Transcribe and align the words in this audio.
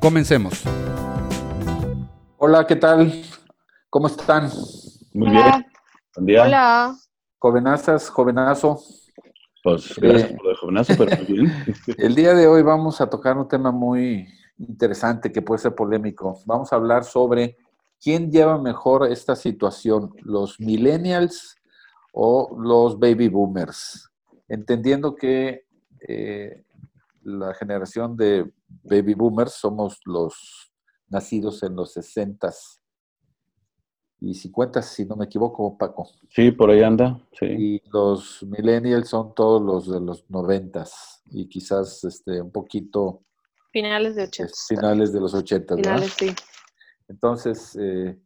Comencemos. 0.00 0.62
Hola, 2.38 2.66
¿qué 2.66 2.76
tal? 2.76 3.12
¿Cómo 3.90 4.06
están? 4.06 4.48
Muy 5.12 5.28
Hola. 5.28 5.42
bien. 5.42 5.66
Buen 6.14 6.26
día. 6.26 6.42
Hola. 6.44 6.96
Jovenazas, 7.38 8.08
jovenazo. 8.08 8.80
Pues 9.62 9.94
gracias 9.98 10.30
Eh. 10.30 10.36
por 10.36 10.50
el 10.50 10.56
jovenazo, 10.56 10.94
pero 10.96 11.16
muy 11.16 11.26
bien. 11.38 11.52
El 11.98 12.14
día 12.14 12.34
de 12.34 12.46
hoy 12.46 12.62
vamos 12.62 13.00
a 13.00 13.10
tocar 13.10 13.36
un 13.36 13.46
tema 13.48 13.70
muy 13.70 14.26
interesante 14.58 15.30
que 15.30 15.42
puede 15.42 15.58
ser 15.60 15.74
polémico. 15.74 16.40
Vamos 16.46 16.72
a 16.72 16.76
hablar 16.76 17.04
sobre 17.04 17.56
quién 18.02 18.30
lleva 18.30 18.56
mejor 18.58 19.06
esta 19.10 19.36
situación, 19.36 20.14
los 20.22 20.58
millennials 20.60 21.56
o 22.12 22.56
los 22.58 22.98
baby 22.98 23.28
boomers. 23.28 24.10
Entendiendo 24.48 25.14
que 25.14 25.66
eh, 26.08 26.64
la 27.22 27.54
generación 27.54 28.16
de 28.16 28.50
baby 28.82 29.14
boomers 29.14 29.54
somos 29.54 30.00
los 30.04 30.72
nacidos 31.08 31.62
en 31.62 31.76
los 31.76 31.96
60s 31.96 32.80
y 34.20 34.34
50, 34.34 34.82
si 34.82 35.06
no 35.06 35.16
me 35.16 35.24
equivoco, 35.24 35.78
Paco. 35.78 36.06
Sí, 36.28 36.52
por 36.52 36.70
ahí 36.70 36.82
anda. 36.82 37.18
Sí. 37.32 37.46
Y 37.46 37.82
los 37.90 38.42
millennials 38.42 39.08
son 39.08 39.34
todos 39.34 39.62
los 39.62 39.90
de 39.90 40.00
los 40.00 40.28
90s 40.28 41.22
y 41.30 41.48
quizás 41.48 42.04
este, 42.04 42.40
un 42.42 42.52
poquito 42.52 43.24
Finales 43.72 44.16
de 44.16 44.22
eh, 44.22 44.26
80. 44.26 44.52
finales 44.68 45.12
de 45.12 45.20
los 45.20 45.32
80, 45.32 45.76
¿verdad? 45.76 45.92
Finales, 45.92 46.12
sí. 46.18 46.34
Entonces, 47.08 47.76
eh, 47.80 48.18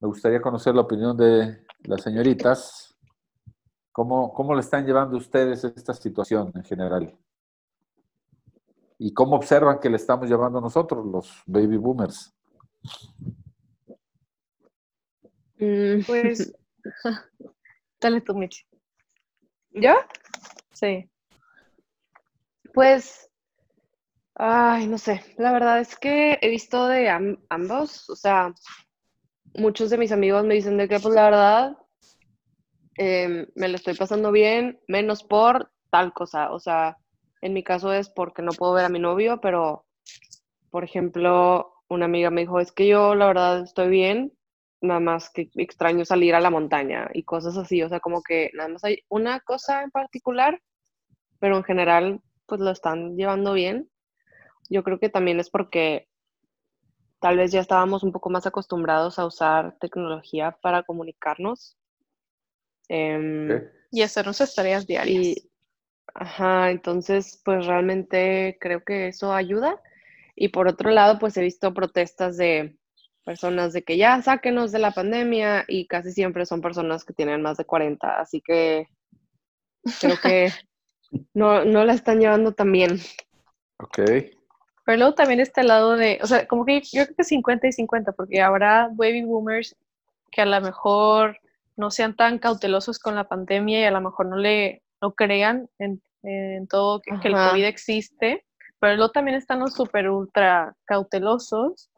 me 0.00 0.08
gustaría 0.08 0.40
conocer 0.40 0.74
la 0.74 0.82
opinión 0.82 1.16
de 1.16 1.64
las 1.84 2.02
señoritas. 2.02 2.96
¿Cómo, 3.90 4.32
¿Cómo 4.32 4.54
le 4.54 4.60
están 4.60 4.86
llevando 4.86 5.16
ustedes 5.16 5.64
esta 5.64 5.92
situación 5.92 6.52
en 6.54 6.64
general? 6.64 7.18
¿Y 9.04 9.12
cómo 9.12 9.34
observan 9.34 9.80
que 9.80 9.90
le 9.90 9.96
estamos 9.96 10.28
llevando 10.28 10.60
nosotros, 10.60 11.04
los 11.04 11.42
baby 11.46 11.76
boomers? 11.76 12.32
Mm, 15.58 16.02
Pues, 16.06 16.52
dale 18.00 18.20
tú, 18.20 18.34
Michi. 18.34 18.64
¿Yo? 19.72 19.94
Sí. 20.72 21.10
Pues, 22.74 23.30
ay, 24.34 24.86
no 24.88 24.98
sé. 24.98 25.22
La 25.38 25.52
verdad 25.52 25.80
es 25.80 25.96
que 25.98 26.38
he 26.42 26.48
visto 26.50 26.86
de 26.86 27.08
am- 27.08 27.38
ambos. 27.48 28.08
O 28.10 28.16
sea, 28.16 28.52
muchos 29.54 29.88
de 29.88 29.96
mis 29.96 30.12
amigos 30.12 30.44
me 30.44 30.54
dicen 30.54 30.76
de 30.76 30.88
que, 30.88 31.00
pues, 31.00 31.14
la 31.14 31.24
verdad, 31.24 31.76
em, 32.96 33.46
me 33.54 33.68
lo 33.68 33.76
estoy 33.76 33.94
pasando 33.94 34.32
bien, 34.32 34.80
menos 34.88 35.22
por 35.24 35.70
tal 35.90 36.12
cosa. 36.12 36.52
O 36.52 36.58
sea, 36.60 36.98
en 37.42 37.52
mi 37.52 37.62
caso 37.62 37.92
es 37.92 38.08
porque 38.08 38.40
no 38.40 38.52
puedo 38.52 38.72
ver 38.72 38.84
a 38.84 38.88
mi 38.88 38.98
novio, 38.98 39.40
pero, 39.40 39.84
por 40.70 40.84
ejemplo, 40.84 41.74
una 41.88 42.06
amiga 42.06 42.30
me 42.30 42.42
dijo, 42.42 42.60
es 42.60 42.72
que 42.72 42.86
yo, 42.86 43.14
la 43.14 43.26
verdad, 43.26 43.62
estoy 43.62 43.88
bien, 43.88 44.32
nada 44.80 45.00
más 45.00 45.30
que 45.30 45.50
extraño 45.56 46.04
salir 46.04 46.34
a 46.34 46.40
la 46.40 46.50
montaña 46.50 47.10
y 47.12 47.24
cosas 47.24 47.56
así, 47.56 47.82
o 47.82 47.88
sea, 47.88 48.00
como 48.00 48.22
que 48.22 48.50
nada 48.54 48.68
más 48.68 48.84
hay 48.84 49.00
una 49.08 49.40
cosa 49.40 49.82
en 49.82 49.90
particular, 49.90 50.60
pero 51.38 51.56
en 51.56 51.64
general 51.64 52.20
pues 52.46 52.60
lo 52.60 52.70
están 52.70 53.16
llevando 53.16 53.52
bien. 53.52 53.90
Yo 54.68 54.84
creo 54.84 54.98
que 54.98 55.08
también 55.08 55.40
es 55.40 55.50
porque 55.50 56.08
tal 57.20 57.36
vez 57.36 57.52
ya 57.52 57.60
estábamos 57.60 58.02
un 58.02 58.12
poco 58.12 58.30
más 58.30 58.46
acostumbrados 58.46 59.18
a 59.18 59.26
usar 59.26 59.76
tecnología 59.80 60.56
para 60.62 60.82
comunicarnos. 60.82 61.76
Em, 62.88 63.48
y 63.90 64.02
hacer 64.02 64.24
nuestras 64.24 64.54
tareas 64.54 64.86
diarias. 64.86 65.24
y, 65.24 65.51
ajá, 66.14 66.70
entonces, 66.70 67.40
pues 67.44 67.66
realmente 67.66 68.56
creo 68.60 68.82
que 68.84 69.08
eso 69.08 69.32
ayuda. 69.32 69.80
Y 70.34 70.48
por 70.48 70.68
otro 70.68 70.90
lado, 70.90 71.18
pues 71.18 71.36
he 71.36 71.42
visto 71.42 71.74
protestas 71.74 72.36
de 72.36 72.76
personas 73.24 73.72
de 73.72 73.82
que 73.82 73.96
ya 73.96 74.20
sáquenos 74.22 74.72
de 74.72 74.78
la 74.78 74.90
pandemia 74.90 75.64
y 75.68 75.86
casi 75.86 76.12
siempre 76.12 76.46
son 76.46 76.60
personas 76.60 77.04
que 77.04 77.12
tienen 77.12 77.42
más 77.42 77.56
de 77.56 77.64
40, 77.64 78.20
así 78.20 78.40
que 78.40 78.88
creo 80.00 80.16
que 80.20 80.50
no, 81.34 81.64
no 81.64 81.84
la 81.84 81.94
están 81.94 82.20
llevando 82.20 82.52
tan 82.52 82.72
bien. 82.72 82.98
Ok. 83.78 84.00
Pero 84.84 84.98
luego 84.98 85.14
también 85.14 85.40
está 85.40 85.60
el 85.60 85.68
lado 85.68 85.96
de, 85.96 86.18
o 86.22 86.26
sea, 86.26 86.46
como 86.48 86.64
que 86.64 86.80
yo 86.80 87.04
creo 87.04 87.16
que 87.16 87.24
50 87.24 87.68
y 87.68 87.72
50, 87.72 88.12
porque 88.12 88.40
habrá 88.40 88.88
baby 88.92 89.22
boomers 89.24 89.76
que 90.30 90.40
a 90.40 90.46
lo 90.46 90.60
mejor 90.60 91.38
no 91.76 91.90
sean 91.90 92.16
tan 92.16 92.38
cautelosos 92.38 92.98
con 92.98 93.14
la 93.14 93.28
pandemia 93.28 93.80
y 93.80 93.84
a 93.84 93.90
lo 93.90 94.00
mejor 94.00 94.26
no 94.26 94.36
le 94.36 94.82
no 95.02 95.12
crean 95.12 95.68
en, 95.78 96.00
en 96.22 96.66
todo 96.68 97.00
que, 97.00 97.18
que 97.20 97.28
el. 97.28 97.34
COVID 97.34 97.64
existe, 97.64 98.44
pero 98.78 98.96
luego 98.96 99.10
también 99.10 99.36
están 99.36 99.58
los 99.60 99.74
super 99.74 100.08
ultra 100.08 100.74
cautelosos 100.86 101.90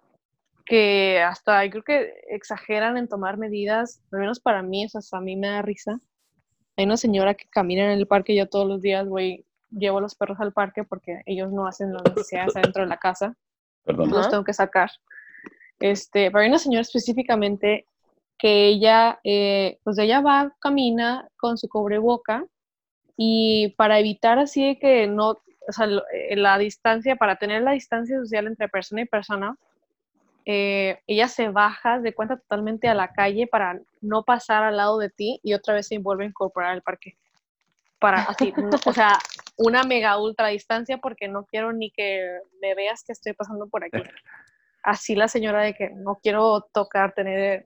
que 0.64 1.22
hasta 1.22 1.64
yo 1.66 1.70
creo 1.70 1.84
que 1.84 2.14
exageran 2.28 2.96
en 2.96 3.08
tomar 3.08 3.36
medidas, 3.36 4.02
al 4.10 4.20
menos 4.20 4.40
para 4.40 4.62
mí, 4.62 4.84
eso 4.84 4.98
a 5.12 5.20
mí 5.20 5.36
me 5.36 5.48
da 5.48 5.62
risa. 5.62 6.00
Hay 6.76 6.86
una 6.86 6.96
señora 6.96 7.34
que 7.34 7.46
camina 7.50 7.84
en 7.84 7.98
el 7.98 8.06
parque, 8.06 8.34
yo 8.34 8.48
todos 8.48 8.66
los 8.66 8.80
días 8.80 9.06
voy, 9.06 9.44
llevo 9.70 9.98
a 9.98 10.00
los 10.00 10.14
perros 10.14 10.40
al 10.40 10.52
parque 10.52 10.82
porque 10.84 11.20
ellos 11.26 11.52
no 11.52 11.66
hacen 11.66 11.92
las 11.92 12.02
necesidades 12.04 12.56
adentro 12.56 12.82
de 12.82 12.88
la 12.88 12.96
casa, 12.96 13.36
Perdón. 13.84 14.10
los 14.10 14.30
tengo 14.30 14.44
que 14.44 14.54
sacar. 14.54 14.90
Este, 15.78 16.30
pero 16.30 16.40
hay 16.40 16.48
una 16.48 16.58
señora 16.58 16.80
específicamente 16.80 17.86
que 18.38 18.66
ella, 18.66 19.20
eh, 19.22 19.78
pues 19.84 19.98
ella 19.98 20.20
va, 20.20 20.54
camina 20.60 21.28
con 21.36 21.58
su 21.58 21.68
cubreboca 21.68 22.44
y 23.16 23.74
para 23.76 23.98
evitar 23.98 24.38
así 24.38 24.66
de 24.66 24.78
que 24.78 25.06
no, 25.06 25.30
o 25.30 25.72
sea, 25.72 25.86
eh, 26.12 26.36
la 26.36 26.58
distancia, 26.58 27.16
para 27.16 27.36
tener 27.36 27.62
la 27.62 27.72
distancia 27.72 28.18
social 28.18 28.46
entre 28.46 28.68
persona 28.68 29.02
y 29.02 29.06
persona, 29.06 29.56
eh, 30.46 30.98
ella 31.06 31.28
se 31.28 31.48
baja 31.48 32.00
de 32.00 32.12
cuenta 32.12 32.36
totalmente 32.36 32.88
a 32.88 32.94
la 32.94 33.12
calle 33.12 33.46
para 33.46 33.80
no 34.02 34.24
pasar 34.24 34.62
al 34.62 34.76
lado 34.76 34.98
de 34.98 35.08
ti 35.08 35.40
y 35.42 35.54
otra 35.54 35.74
vez 35.74 35.86
se 35.88 35.98
vuelve 35.98 36.24
a 36.24 36.28
incorporar 36.28 36.70
al 36.72 36.82
parque. 36.82 37.16
Para 37.98 38.22
así, 38.24 38.52
no- 38.56 38.68
o 38.84 38.92
sea, 38.92 39.18
una 39.56 39.84
mega 39.84 40.18
ultra 40.20 40.48
distancia 40.48 40.98
porque 40.98 41.28
no 41.28 41.46
quiero 41.46 41.72
ni 41.72 41.90
que 41.90 42.38
me 42.60 42.74
veas 42.74 43.04
que 43.04 43.12
estoy 43.12 43.32
pasando 43.32 43.68
por 43.68 43.84
aquí. 43.84 43.92
Así 44.82 45.14
la 45.14 45.28
señora 45.28 45.62
de 45.62 45.72
que 45.72 45.88
no 45.90 46.16
quiero 46.22 46.68
tocar, 46.74 47.14
tener 47.14 47.64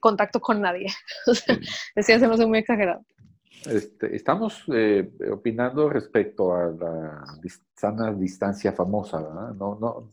contacto 0.00 0.38
con 0.40 0.60
nadie. 0.60 0.88
Decía, 1.96 2.18
se 2.18 2.28
me 2.28 2.34
hace 2.34 2.44
muy 2.44 2.58
exagerado. 2.58 3.02
Este, 3.66 4.16
estamos 4.16 4.64
eh, 4.72 5.12
opinando 5.32 5.88
respecto 5.88 6.54
a 6.54 6.66
la 6.72 7.24
sana 7.76 8.12
distancia 8.12 8.72
famosa, 8.72 9.20
¿verdad? 9.22 9.54
No, 9.54 9.78
no, 9.80 10.08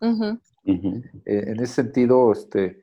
Ujú. 0.00 0.38
Ujú. 0.64 1.02
Eh, 1.24 1.44
en 1.48 1.60
ese 1.60 1.74
sentido, 1.82 2.30
este, 2.32 2.82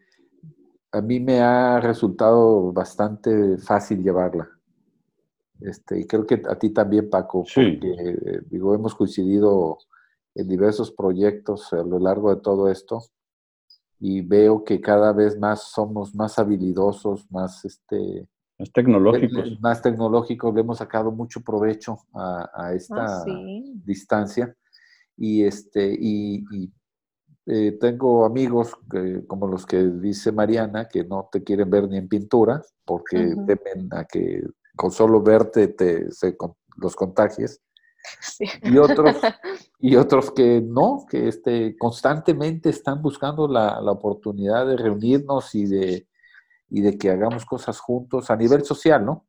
a 0.91 1.01
mí 1.01 1.19
me 1.19 1.39
ha 1.39 1.79
resultado 1.79 2.73
bastante 2.73 3.57
fácil 3.59 4.01
llevarla. 4.03 4.49
Este, 5.61 5.99
y 5.99 6.05
creo 6.05 6.25
que 6.25 6.41
a 6.49 6.55
ti 6.57 6.71
también, 6.71 7.09
Paco, 7.09 7.45
Sí. 7.45 7.73
porque 7.79 7.91
eh, 7.93 8.41
digo, 8.49 8.73
hemos 8.75 8.95
coincidido 8.95 9.77
en 10.33 10.47
diversos 10.47 10.91
proyectos 10.91 11.71
a 11.73 11.77
lo 11.83 11.99
largo 11.99 12.33
de 12.35 12.41
todo 12.41 12.69
esto 12.69 13.03
y 13.99 14.21
veo 14.21 14.63
que 14.65 14.81
cada 14.81 15.13
vez 15.13 15.37
más 15.39 15.63
somos 15.71 16.13
más 16.15 16.37
habilidosos, 16.37 17.31
más 17.31 17.63
este, 17.63 18.27
Es 18.57 18.71
tecnológico. 18.71 19.41
más 19.59 19.81
tecnológicos, 19.81 20.53
le 20.53 20.61
hemos 20.61 20.77
sacado 20.77 21.11
mucho 21.11 21.41
provecho 21.41 21.97
a, 22.13 22.49
a 22.53 22.73
esta 22.73 23.03
Ah, 23.05 23.23
sí. 23.25 23.73
distancia 23.85 24.55
y 25.17 25.43
este 25.43 25.93
y, 25.99 26.45
y, 26.51 26.71
eh, 27.47 27.73
tengo 27.79 28.25
amigos 28.25 28.73
que- 28.89 29.25
como 29.27 29.47
los 29.47 29.65
que 29.65 29.83
dice 29.83 30.31
Mariana 30.31 30.87
que 30.87 31.03
no 31.03 31.27
te 31.31 31.43
quieren 31.43 31.69
ver 31.69 31.87
ni 31.89 31.97
en 31.97 32.07
pintura 32.07 32.61
porque 32.85 33.35
temen 33.45 33.89
a 33.91 34.05
que 34.05 34.41
con 34.75 34.91
solo 34.91 35.21
verte 35.21 35.67
te 35.69 36.11
se 36.11 36.35
con- 36.37 36.55
los 36.77 36.95
contagies 36.95 37.61
Sí. 38.21 38.45
y 38.61 38.77
otros 38.77 39.15
y 39.79 39.95
otros 39.95 40.31
que 40.31 40.61
no 40.61 41.05
que 41.09 41.27
este 41.27 41.75
constantemente 41.77 42.69
están 42.69 43.01
buscando 43.01 43.47
la, 43.47 43.81
la 43.81 43.91
oportunidad 43.91 44.65
de 44.67 44.77
reunirnos 44.77 45.53
y 45.55 45.65
de 45.65 46.07
y 46.69 46.81
de 46.81 46.97
que 46.97 47.09
hagamos 47.09 47.45
cosas 47.45 47.79
juntos 47.79 48.29
a 48.29 48.35
nivel 48.35 48.63
social 48.63 49.05
no 49.05 49.25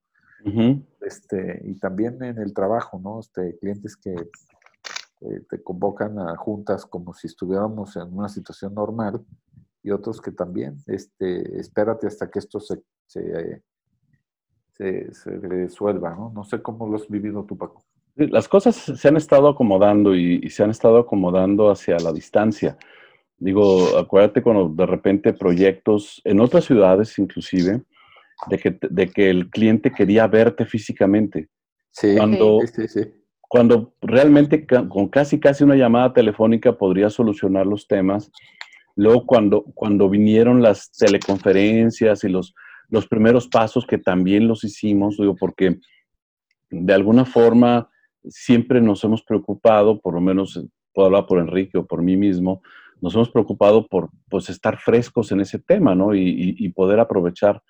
este, 1.01 1.61
y 1.65 1.79
también 1.79 2.23
en 2.23 2.39
el 2.39 2.53
trabajo, 2.55 3.01
¿no? 3.03 3.21
Este, 3.21 3.59
clientes 3.59 3.97
que 3.97 4.13
eh, 4.13 5.41
te 5.49 5.63
convocan 5.63 6.19
a 6.19 6.37
juntas 6.37 6.87
como 6.87 7.15
si 7.15 7.27
estuviéramos 7.27 7.97
en 7.97 8.17
una 8.17 8.29
situación 8.29 8.75
normal 8.75 9.25
y 9.83 9.91
otros 9.91 10.21
que 10.21 10.33
también, 10.33 10.77
este, 10.87 11.59
espérate 11.59 12.07
hasta 12.07 12.31
que 12.31 12.39
esto 12.39 12.61
se, 12.61 12.83
se, 13.07 13.63
se, 14.73 15.15
se 15.15 15.31
resuelva, 15.39 16.15
¿no? 16.15 16.33
No 16.35 16.45
sé 16.45 16.61
cómo 16.63 16.89
lo 16.89 16.97
has 16.97 17.09
vivido 17.09 17.45
tú, 17.45 17.57
Paco. 17.57 17.85
Las 18.17 18.49
cosas 18.49 18.77
se 18.77 19.09
han 19.09 19.17
estado 19.17 19.49
acomodando 19.49 20.15
y, 20.15 20.41
y 20.43 20.51
se 20.51 20.63
han 20.65 20.71
estado 20.71 20.99
acomodando 20.99 21.71
hacia 21.71 21.99
la 21.99 22.13
distancia. 22.13 22.79
Digo, 23.39 23.99
acuérdate 23.99 24.43
cuando 24.43 24.69
de 24.69 24.87
repente 24.87 25.33
proyectos 25.33 26.21
en 26.25 26.41
otras 26.41 26.65
ciudades 26.65 27.19
inclusive, 27.19 27.83
de 28.49 28.59
que, 28.59 28.79
de 28.81 29.09
que 29.09 29.31
el 29.31 29.51
cliente 29.51 29.93
quería 29.93 30.27
verte 30.27 30.65
físicamente. 30.65 31.49
Sí, 31.91 32.15
Cuando, 32.17 32.61
sí, 32.67 32.89
sí, 32.89 33.01
cuando 33.49 33.95
realmente 34.01 34.67
con 34.67 35.09
casi 35.09 35.39
casi 35.39 35.65
una 35.65 35.77
llamada 35.77 36.13
telefónica 36.13 36.77
podría 36.77 37.11
solucionar 37.11 37.67
los 37.67 37.87
temas. 37.87 38.31
Luego 38.97 39.27
cuando, 39.27 39.63
cuando 39.75 40.09
vinieron 40.09 40.63
las 40.63 40.91
teleconferencias 40.93 42.25
y 42.25 42.29
los, 42.29 42.55
los 42.89 43.07
primeros 43.07 43.49
pasos 43.49 43.87
que 43.87 43.99
también 43.99 44.49
los 44.49 44.65
hicimos, 44.65 45.17
digo, 45.19 45.37
porque 45.37 45.79
de 46.71 46.95
alguna 46.95 47.25
forma 47.25 47.91
siempre 48.29 48.81
nos 48.81 49.05
hemos 49.05 49.23
preocupado, 49.23 50.01
por 50.01 50.15
lo 50.15 50.21
menos 50.21 50.57
eh, 50.57 50.67
puedo 50.93 51.07
hablar 51.07 51.27
por 51.27 51.39
Enrique 51.39 51.79
o 51.79 51.87
por 51.87 52.03
mí 52.03 52.17
mismo, 52.17 52.63
nos 53.01 53.15
hemos 53.15 53.31
preocupado 53.31 53.87
por 53.87 54.11
pues, 54.29 54.49
estar 54.49 54.79
frescos 54.79 55.31
en 55.33 55.41
ese 55.41 55.59
tema, 55.59 55.95
¿no? 55.95 56.15
Y, 56.15 56.21
y- 56.29 56.55
y 56.59 56.69
poder 56.71 56.99
aprovechar 57.01 57.63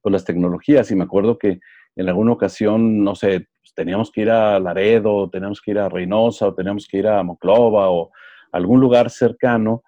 pues, 0.00 0.12
las 0.12 0.24
tecnologías. 0.24 0.90
Y 0.90 0.96
me 0.96 1.04
acuerdo 1.04 1.38
que 1.38 1.60
en 1.96 2.08
alguna 2.08 2.32
ocasión, 2.32 3.04
no 3.04 3.14
sé, 3.14 3.46
pues, 3.60 3.74
teníamos 3.74 4.10
que 4.10 4.22
ir 4.22 4.30
a 4.30 4.58
Laredo, 4.58 5.28
teníamos 5.30 5.60
que 5.60 5.70
ir 5.72 5.78
a 5.78 5.88
Reynosa, 5.88 6.48
o 6.48 6.54
teníamos 6.54 6.86
que 6.88 6.98
ir 6.98 7.06
a 7.06 7.22
Moclova, 7.22 7.90
o 7.90 8.10
algún 8.50 8.80
lugar 8.80 9.10
cercano, 9.10 9.82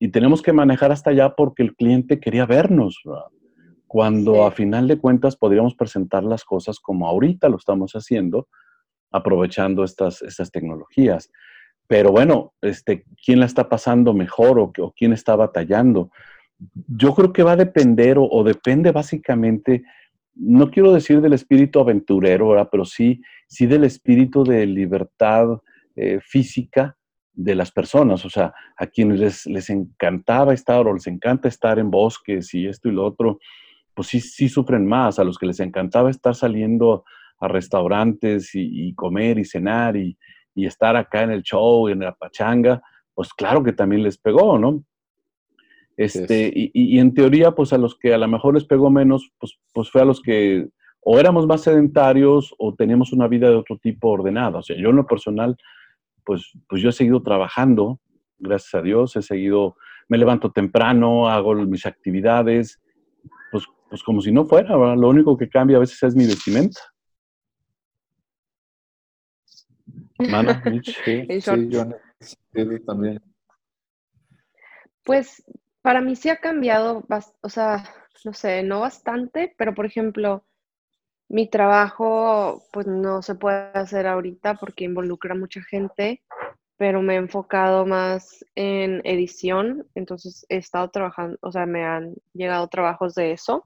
y 0.00 0.08
tenemos 0.08 0.40
que 0.42 0.52
manejar 0.52 0.92
hasta 0.92 1.10
allá 1.10 1.34
porque 1.34 1.62
el 1.62 1.74
cliente 1.74 2.18
quería 2.20 2.46
vernos, 2.46 3.00
¿verdad? 3.04 3.24
Cuando 3.86 4.34
Sí. 4.34 4.40
a 4.40 4.50
final 4.52 4.86
de 4.88 4.98
cuentas 4.98 5.36
podríamos 5.36 5.74
presentar 5.74 6.22
las 6.24 6.44
cosas 6.44 6.78
como 6.78 7.06
ahorita 7.08 7.48
lo 7.48 7.56
estamos 7.56 7.92
haciendo, 7.92 8.48
aprovechando 9.10 9.84
estas, 9.84 10.22
estas 10.22 10.50
tecnologías. 10.50 11.30
Pero 11.88 12.12
bueno, 12.12 12.52
este, 12.60 13.04
¿quién 13.24 13.40
la 13.40 13.46
está 13.46 13.68
pasando 13.68 14.12
mejor 14.12 14.58
o, 14.60 14.92
quién 14.94 15.14
está 15.14 15.34
batallando? 15.34 16.10
Yo 16.86 17.14
creo 17.14 17.32
que 17.32 17.42
va 17.42 17.52
a 17.52 17.56
depender 17.56 18.18
o, 18.20 18.44
depende 18.44 18.92
básicamente, 18.92 19.84
no 20.34 20.70
quiero 20.70 20.92
decir 20.92 21.22
del 21.22 21.32
espíritu 21.32 21.80
aventurero, 21.80 22.50
¿verdad? 22.50 22.68
pero 22.70 22.84
sí, 22.84 23.22
sí 23.48 23.66
del 23.66 23.84
espíritu 23.84 24.44
de 24.44 24.66
libertad 24.66 25.62
eh, 25.96 26.20
física 26.20 26.96
de 27.32 27.54
las 27.54 27.72
personas. 27.72 28.24
O 28.26 28.30
sea, 28.30 28.52
a 28.76 28.86
quienes 28.86 29.18
les, 29.18 29.46
les 29.46 29.70
encantaba 29.70 30.52
estar 30.52 30.86
o 30.86 30.92
les 30.92 31.06
encanta 31.06 31.48
estar 31.48 31.78
en 31.78 31.90
bosques 31.90 32.52
y 32.52 32.66
esto 32.66 32.90
y 32.90 32.92
lo 32.92 33.06
otro, 33.06 33.38
pues 33.94 34.08
sí, 34.08 34.20
sí 34.20 34.50
sufren 34.50 34.86
más. 34.86 35.18
A 35.18 35.24
los 35.24 35.38
que 35.38 35.46
les 35.46 35.60
encantaba 35.60 36.10
estar 36.10 36.34
saliendo 36.34 37.04
a 37.40 37.48
restaurantes 37.48 38.50
y 38.52 38.92
comer 38.94 39.38
y 39.38 39.44
cenar 39.44 39.96
y, 39.96 40.18
y 40.58 40.66
estar 40.66 40.96
acá 40.96 41.22
en 41.22 41.30
el 41.30 41.42
show 41.42 41.88
y 41.88 41.92
en 41.92 42.00
la 42.00 42.14
pachanga, 42.14 42.82
pues 43.14 43.32
claro 43.32 43.62
que 43.62 43.72
también 43.72 44.02
les 44.02 44.18
pegó, 44.18 44.58
¿no? 44.58 44.82
Este, 45.96 46.52
y, 46.54 46.70
y- 46.74 46.96
y 46.96 46.98
en 47.00 47.12
teoría, 47.14 47.52
pues 47.52 47.72
a 47.72 47.78
los 47.78 47.96
que 47.98 48.14
a 48.14 48.18
lo 48.18 48.28
mejor 48.28 48.54
les 48.54 48.64
pegó 48.64 48.90
menos, 48.90 49.30
pues, 49.38 49.58
pues 49.72 49.90
fue 49.90 50.02
a 50.02 50.04
los 50.04 50.20
que 50.20 50.68
o 51.00 51.18
éramos 51.18 51.46
más 51.46 51.62
sedentarios 51.62 52.54
o 52.58 52.74
teníamos 52.74 53.12
una 53.12 53.28
vida 53.28 53.48
de 53.48 53.56
otro 53.56 53.78
tipo 53.78 54.08
ordenada. 54.10 54.58
O 54.58 54.62
sea, 54.62 54.76
yo 54.76 54.90
en 54.90 54.96
lo 54.96 55.06
personal, 55.06 55.56
pues, 56.24 56.52
pues 56.68 56.82
yo 56.82 56.90
he 56.90 56.92
seguido 56.92 57.22
trabajando, 57.22 57.98
gracias 58.38 58.74
a 58.74 58.82
Dios, 58.82 59.16
he 59.16 59.22
seguido, 59.22 59.76
me 60.08 60.18
levanto 60.18 60.50
temprano, 60.50 61.28
hago 61.28 61.54
mis 61.54 61.86
actividades, 61.86 62.80
pues, 63.50 63.64
pues 63.88 64.02
como 64.02 64.20
si 64.20 64.30
no 64.32 64.44
fuera, 64.44 64.76
¿verdad? 64.76 64.96
Lo 64.96 65.08
único 65.08 65.36
que 65.36 65.48
cambia 65.48 65.78
a 65.78 65.80
veces 65.80 66.02
es 66.02 66.14
mi 66.14 66.26
vestimenta. 66.26 66.80
Mana, 70.18 70.62
Mitch. 70.64 70.96
Sí, 71.04 71.12
En 71.28 71.40
sí, 71.40 71.40
short. 71.40 71.70
yo 71.70 71.80
en 71.82 71.94
ese 72.20 72.36
sentido 72.52 72.84
también. 72.84 73.20
Pues 75.04 75.42
para 75.82 76.00
mí 76.00 76.16
sí 76.16 76.28
ha 76.28 76.36
cambiado, 76.36 77.04
o 77.40 77.48
sea, 77.48 77.84
no 78.24 78.32
sé, 78.32 78.62
no 78.62 78.80
bastante, 78.80 79.54
pero 79.56 79.74
por 79.74 79.86
ejemplo, 79.86 80.44
mi 81.28 81.48
trabajo 81.48 82.62
pues 82.72 82.86
no 82.86 83.22
se 83.22 83.34
puede 83.34 83.70
hacer 83.74 84.06
ahorita 84.06 84.54
porque 84.56 84.84
involucra 84.84 85.34
mucha 85.34 85.62
gente, 85.62 86.22
pero 86.76 87.02
me 87.02 87.14
he 87.14 87.18
enfocado 87.18 87.86
más 87.86 88.44
en 88.54 89.00
edición, 89.04 89.86
entonces 89.94 90.46
he 90.48 90.56
estado 90.58 90.90
trabajando, 90.90 91.38
o 91.42 91.52
sea, 91.52 91.66
me 91.66 91.84
han 91.84 92.14
llegado 92.34 92.68
trabajos 92.68 93.14
de 93.14 93.32
eso, 93.32 93.64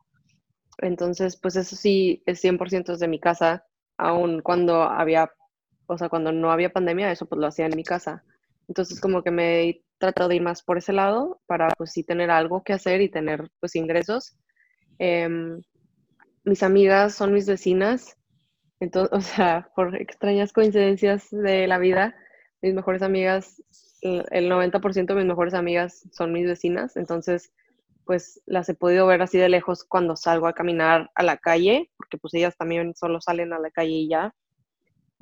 entonces 0.79 1.39
pues 1.41 1.57
eso 1.57 1.77
sí 1.77 2.23
es 2.27 2.41
100% 2.41 2.97
de 2.97 3.09
mi 3.09 3.21
casa, 3.21 3.65
aun 3.99 4.41
cuando 4.43 4.83
había, 4.83 5.31
o 5.93 5.99
sea, 5.99 6.09
cuando 6.09 6.33
no 6.33 6.53
había 6.53 6.73
pandemia, 6.73 7.11
eso 7.13 7.27
pues 7.27 7.41
lo 7.41 7.47
hacía 7.47 7.67
en 7.67 7.77
mi 7.77 7.85
casa. 7.85 8.25
Entonces 8.69 9.01
como 9.01 9.23
que 9.23 9.31
me 9.31 9.63
he 9.63 9.85
tratado 9.99 10.29
de 10.29 10.37
ir 10.37 10.43
más 10.43 10.63
por 10.63 10.79
ese 10.79 10.93
lado 10.93 11.41
para 11.47 11.69
pues 11.77 11.93
sí 11.93 12.05
tener 12.05 12.31
algo 12.31 12.63
que 12.63 12.73
hacer 12.73 13.01
y 13.01 13.09
tener 13.09 13.51
pues 13.61 13.77
ingresos. 13.77 14.37
Em, 14.99 15.61
mis 16.45 16.63
amigas 16.63 17.15
son 17.15 17.33
mis 17.33 17.47
vecinas, 17.47 18.17
entonces, 18.81 19.13
o 19.17 19.21
sea, 19.21 19.71
por 19.77 19.95
extrañas 19.97 20.53
coincidencias 20.53 21.31
de 21.31 21.67
la 21.67 21.79
vida, 21.79 22.15
mis 22.61 22.75
mejores 22.75 23.03
amigas, 23.03 23.63
el 24.01 24.51
90% 24.51 25.07
de 25.07 25.15
mis 25.15 25.27
mejores 25.27 25.55
amigas 25.55 26.09
son 26.13 26.33
mis 26.33 26.47
vecinas, 26.47 26.97
entonces 26.97 27.53
pues 28.05 28.43
las 28.47 28.69
he 28.69 28.75
podido 28.75 29.07
ver 29.07 29.23
así 29.23 29.39
de 29.39 29.49
lejos 29.49 29.85
cuando 29.85 30.17
salgo 30.17 30.49
a 30.49 30.55
caminar 30.55 31.11
a 31.15 31.23
la 31.23 31.37
calle, 31.37 31.91
porque 31.97 32.19
pues 32.19 32.35
ellas 32.35 32.57
también 32.57 32.95
solo 32.97 33.21
salen 33.21 33.53
a 33.53 33.61
la 33.61 33.71
calle 33.71 33.93
y 33.93 34.09
ya, 34.09 34.35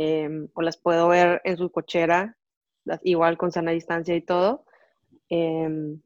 em, 0.00 0.48
o 0.54 0.62
las 0.62 0.78
puedo 0.78 1.08
ver 1.08 1.42
en 1.44 1.58
su 1.58 1.70
cochera, 1.70 2.38
igual 3.02 3.36
con 3.36 3.52
sana 3.52 3.72
distancia 3.72 4.16
y 4.16 4.22
todo. 4.22 4.64
Em, 5.28 6.00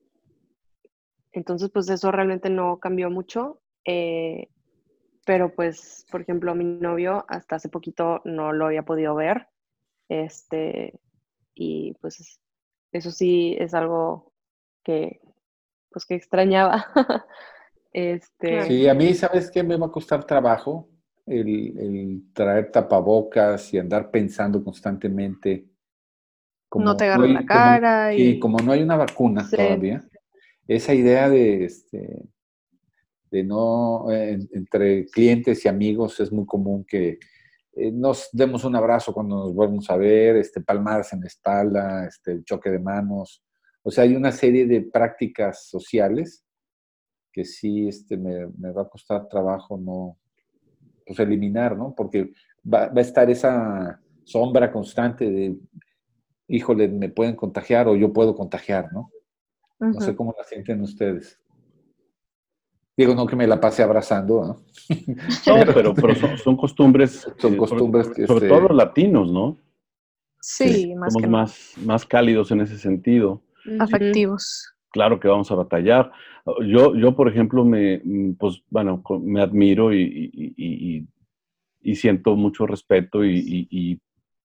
entonces, 1.32 1.70
pues 1.70 1.88
eso 1.88 2.10
realmente 2.10 2.50
no 2.50 2.78
cambió 2.80 3.08
mucho. 3.10 3.60
eh, 3.84 4.48
pero 5.26 5.54
pues, 5.54 6.04
por 6.10 6.20
ejemplo, 6.20 6.54
mi 6.54 6.64
novio 6.64 7.24
hasta 7.28 7.56
hace 7.56 7.70
poquito 7.70 8.20
no 8.24 8.52
lo 8.52 8.66
había 8.66 8.82
podido 8.84 9.14
ver. 9.14 9.48
Este, 10.08 11.00
y 11.54 11.94
pues 12.00 12.40
eso 12.92 13.10
sí 13.10 13.56
es 13.58 13.72
algo 13.74 14.32
que, 14.84 15.20
pues 15.90 16.04
que 16.06 16.16
extrañaba. 16.16 16.86
Este, 17.96 18.66
Sí, 18.66 18.88
a 18.88 18.94
mí, 18.94 19.14
¿sabes 19.14 19.52
qué? 19.52 19.62
Me 19.62 19.76
va 19.76 19.86
a 19.86 19.92
costar 19.92 20.24
trabajo 20.26 20.88
el, 21.26 21.78
el 21.78 22.22
traer 22.32 22.70
tapabocas 22.70 23.72
y 23.72 23.78
andar 23.78 24.10
pensando 24.10 24.62
constantemente. 24.62 25.66
No 26.76 26.96
te 26.96 27.04
agarran 27.04 27.34
la 27.34 27.46
cara 27.46 28.14
y- 28.14 28.38
como 28.40 28.58
no 28.58 28.72
hay 28.72 28.82
una 28.82 28.96
vacuna 28.96 29.44
Sí. 29.44 29.56
todavía, 29.56 30.04
esa 30.66 30.92
idea 30.92 31.28
de, 31.30 31.64
este, 31.64 32.22
de 33.30 33.44
no, 33.44 34.10
eh, 34.10 34.32
en- 34.32 34.48
entre 34.52 35.06
clientes 35.06 35.64
y 35.64 35.68
amigos 35.68 36.18
es 36.20 36.32
muy 36.32 36.46
común 36.46 36.84
que 36.84 37.18
eh, 37.76 37.90
nos 37.90 38.28
demos 38.32 38.64
un 38.64 38.76
abrazo 38.76 39.12
cuando 39.12 39.36
nos 39.36 39.54
volvemos 39.54 39.88
a 39.90 39.96
ver, 39.96 40.36
este, 40.36 40.60
palmadas 40.60 41.12
en 41.12 41.20
la 41.20 41.26
espalda, 41.26 42.06
este, 42.06 42.42
choque 42.44 42.70
de 42.70 42.78
manos. 42.78 43.42
O 43.82 43.90
sea, 43.90 44.04
hay 44.04 44.14
una 44.14 44.30
serie 44.32 44.64
de 44.66 44.82
prácticas 44.82 45.66
sociales 45.66 46.44
que 47.32 47.44
sí 47.44 47.88
este, 47.88 48.16
me, 48.16 48.46
me 48.58 48.70
va 48.70 48.82
a 48.82 48.88
costar 48.88 49.26
trabajo 49.28 49.76
no 49.76 50.16
pues, 51.06 51.18
eliminar, 51.18 51.76
¿no? 51.76 51.94
Porque 51.96 52.32
va, 52.64 52.88
va 52.88 52.98
a 52.98 53.00
estar 53.00 53.30
esa 53.30 54.00
sombra 54.24 54.72
constante 54.72 55.30
de, 55.30 55.56
híjole, 56.48 56.88
me 56.88 57.08
pueden 57.08 57.36
contagiar 57.36 57.88
o 57.88 57.96
yo 57.96 58.12
puedo 58.12 58.34
contagiar, 58.34 58.92
¿no? 58.92 59.10
No 59.78 60.00
sé 60.00 60.14
cómo 60.14 60.34
la 60.36 60.44
sienten 60.44 60.80
ustedes. 60.80 61.38
Digo, 62.96 63.14
no 63.14 63.26
que 63.26 63.36
me 63.36 63.46
la 63.46 63.60
pase 63.60 63.82
abrazando, 63.82 64.44
¿no? 64.44 64.56
No, 65.46 65.74
pero, 65.74 65.94
pero 65.94 66.14
son, 66.14 66.38
son 66.38 66.56
costumbres, 66.56 67.26
Son 67.38 67.54
eh, 67.54 67.56
costumbres 67.56 68.06
sobre, 68.06 68.16
que, 68.16 68.26
sobre 68.26 68.46
este, 68.46 68.48
todo 68.48 68.68
los 68.68 68.76
latinos, 68.76 69.32
¿no? 69.32 69.58
Sí, 70.40 70.94
más 70.94 71.12
Somos 71.12 71.22
que 71.22 71.28
más, 71.28 71.72
más 71.84 72.06
cálidos 72.06 72.50
en 72.50 72.60
ese 72.60 72.78
sentido. 72.78 73.42
Afectivos. 73.80 74.73
Claro 74.94 75.18
que 75.18 75.26
vamos 75.26 75.50
a 75.50 75.56
batallar. 75.56 76.12
Yo, 76.64 76.94
yo 76.94 77.16
por 77.16 77.28
ejemplo, 77.28 77.64
me, 77.64 78.00
mm, 78.04 78.34
pues, 78.38 78.62
bueno, 78.70 79.02
me 79.22 79.40
admiro 79.42 79.92
y, 79.92 80.02
y- 80.32 80.54
y- 80.56 81.08
y- 81.82 81.94
siento 81.96 82.36
mucho 82.36 82.64
respeto 82.64 83.24
y 83.24 84.00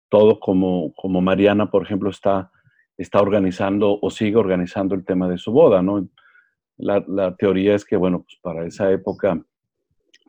todo 0.09 0.39
como, 0.41 0.93
como 0.95 1.21
Mariana, 1.21 1.71
por 1.71 1.83
ejemplo, 1.83 2.09
está, 2.09 2.51
está 2.97 3.21
organizando 3.21 3.97
o 4.01 4.09
sigue 4.11 4.35
organizando 4.35 4.95
el 4.95 5.05
tema 5.05 5.29
de 5.29 5.37
su 5.37 5.51
boda, 5.53 5.81
¿no? 5.81 6.07
La, 6.77 7.03
la 7.07 7.35
teoría 7.37 7.73
es 7.75 7.85
que, 7.85 7.95
bueno, 7.95 8.23
pues 8.23 8.37
para 8.41 8.65
esa 8.67 8.91
época 8.91 9.41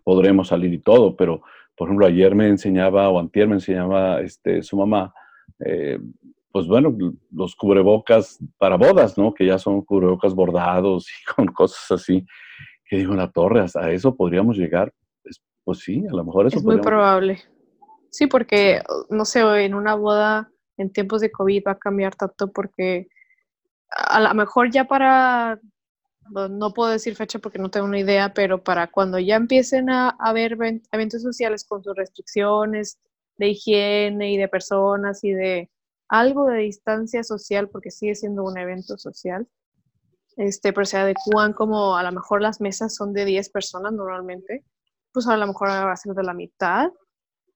podremos 0.04 0.48
salir 0.48 0.72
y 0.72 0.78
todo, 0.78 1.16
pero, 1.16 1.42
por 1.76 1.88
ejemplo, 1.88 2.06
ayer 2.06 2.34
me 2.34 2.48
enseñaba, 2.48 3.08
o 3.10 3.18
antier 3.18 3.48
me 3.48 3.54
enseñaba 3.54 4.20
este, 4.20 4.62
su 4.62 4.76
mamá, 4.76 5.12
eh, 5.64 5.98
pues 6.54 6.68
bueno, 6.68 6.96
los 7.32 7.56
cubrebocas 7.56 8.38
para 8.58 8.76
bodas, 8.76 9.18
¿no? 9.18 9.34
Que 9.34 9.44
ya 9.44 9.58
son 9.58 9.82
cubrebocas 9.82 10.32
bordados 10.36 11.08
y 11.10 11.24
con 11.34 11.46
cosas 11.46 11.90
así. 12.00 12.24
Que 12.88 12.98
digo, 12.98 13.12
la 13.14 13.28
torre, 13.28 13.66
a 13.74 13.90
eso 13.90 14.14
podríamos 14.14 14.56
llegar. 14.56 14.94
Pues, 15.24 15.42
pues 15.64 15.78
sí, 15.80 16.04
a 16.08 16.14
lo 16.14 16.22
mejor 16.24 16.46
eso 16.46 16.58
Es 16.58 16.62
muy 16.62 16.76
podríamos- 16.76 16.86
probable. 16.86 17.42
Sí, 18.08 18.28
porque, 18.28 18.80
no 19.10 19.24
sé, 19.24 19.40
en 19.64 19.74
una 19.74 19.96
boda 19.96 20.48
en 20.76 20.92
tiempos 20.92 21.22
de 21.22 21.32
COVID 21.32 21.64
va 21.66 21.72
a 21.72 21.78
cambiar 21.78 22.14
tanto 22.14 22.52
porque 22.52 23.08
a 23.90 24.20
lo 24.20 24.32
mejor 24.34 24.70
ya 24.70 24.84
para, 24.84 25.58
no 26.30 26.72
puedo 26.72 26.90
decir 26.92 27.16
fecha 27.16 27.40
porque 27.40 27.58
no 27.58 27.68
tengo 27.68 27.86
una 27.86 27.98
idea, 27.98 28.32
pero 28.32 28.62
para 28.62 28.86
cuando 28.86 29.18
ya 29.18 29.34
empiecen 29.34 29.90
a 29.90 30.10
haber 30.20 30.54
ven- 30.54 30.82
eventos 30.92 31.20
sociales 31.22 31.64
con 31.64 31.82
sus 31.82 31.96
restricciones 31.96 33.00
de 33.38 33.48
higiene 33.48 34.32
y 34.32 34.36
de 34.36 34.46
personas 34.46 35.24
y 35.24 35.32
de 35.32 35.68
algo 36.18 36.46
de 36.46 36.58
distancia 36.58 37.22
social, 37.24 37.68
porque 37.68 37.90
sigue 37.90 38.14
siendo 38.14 38.44
un 38.44 38.56
evento 38.58 38.96
social, 38.98 39.46
este, 40.36 40.72
pero 40.72 40.84
se 40.84 40.96
adecúan 40.98 41.52
como 41.52 41.96
a 41.96 42.02
lo 42.02 42.12
mejor 42.12 42.40
las 42.40 42.60
mesas 42.60 42.94
son 42.94 43.12
de 43.12 43.24
10 43.24 43.48
personas 43.50 43.92
normalmente, 43.92 44.64
pues 45.12 45.26
a 45.28 45.36
lo 45.36 45.46
mejor 45.46 45.68
ahora 45.70 45.86
va 45.86 45.92
a 45.92 45.96
ser 45.96 46.14
de 46.14 46.22
la 46.22 46.34
mitad, 46.34 46.90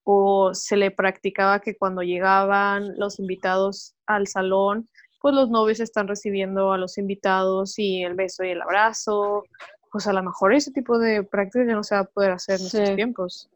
o 0.05 0.55
se 0.55 0.77
le 0.77 0.91
practicaba 0.91 1.61
que 1.61 1.77
cuando 1.77 2.03
llegaban 2.03 2.99
los 2.99 3.19
invitados 3.19 3.95
al 4.07 4.27
salón, 4.27 4.89
pues 5.21 5.35
los 5.35 5.51
novios 5.51 5.81
están 5.81 6.09
recibiendo 6.09 6.73
a 6.73 6.79
los 6.79 6.97
invitados 6.99 7.79
y 7.79 8.03
el 8.05 8.15
beso 8.15 8.43
y 8.45 8.51
el 8.51 8.63
abrazo, 8.63 9.45
pues 9.93 10.07
a 10.07 10.13
lo 10.13 10.23
mejor 10.23 10.55
ese 10.55 10.71
tipo 10.73 10.99
de 10.99 11.25
prácticas 11.25 11.67
ya 11.69 11.75
no 11.75 11.83
se 11.85 11.95
va 11.95 12.03
a 12.03 12.05
poder 12.05 12.31
hacer 12.33 12.61
en 12.61 12.67
estos 12.67 12.95
tiempos. 12.97 13.51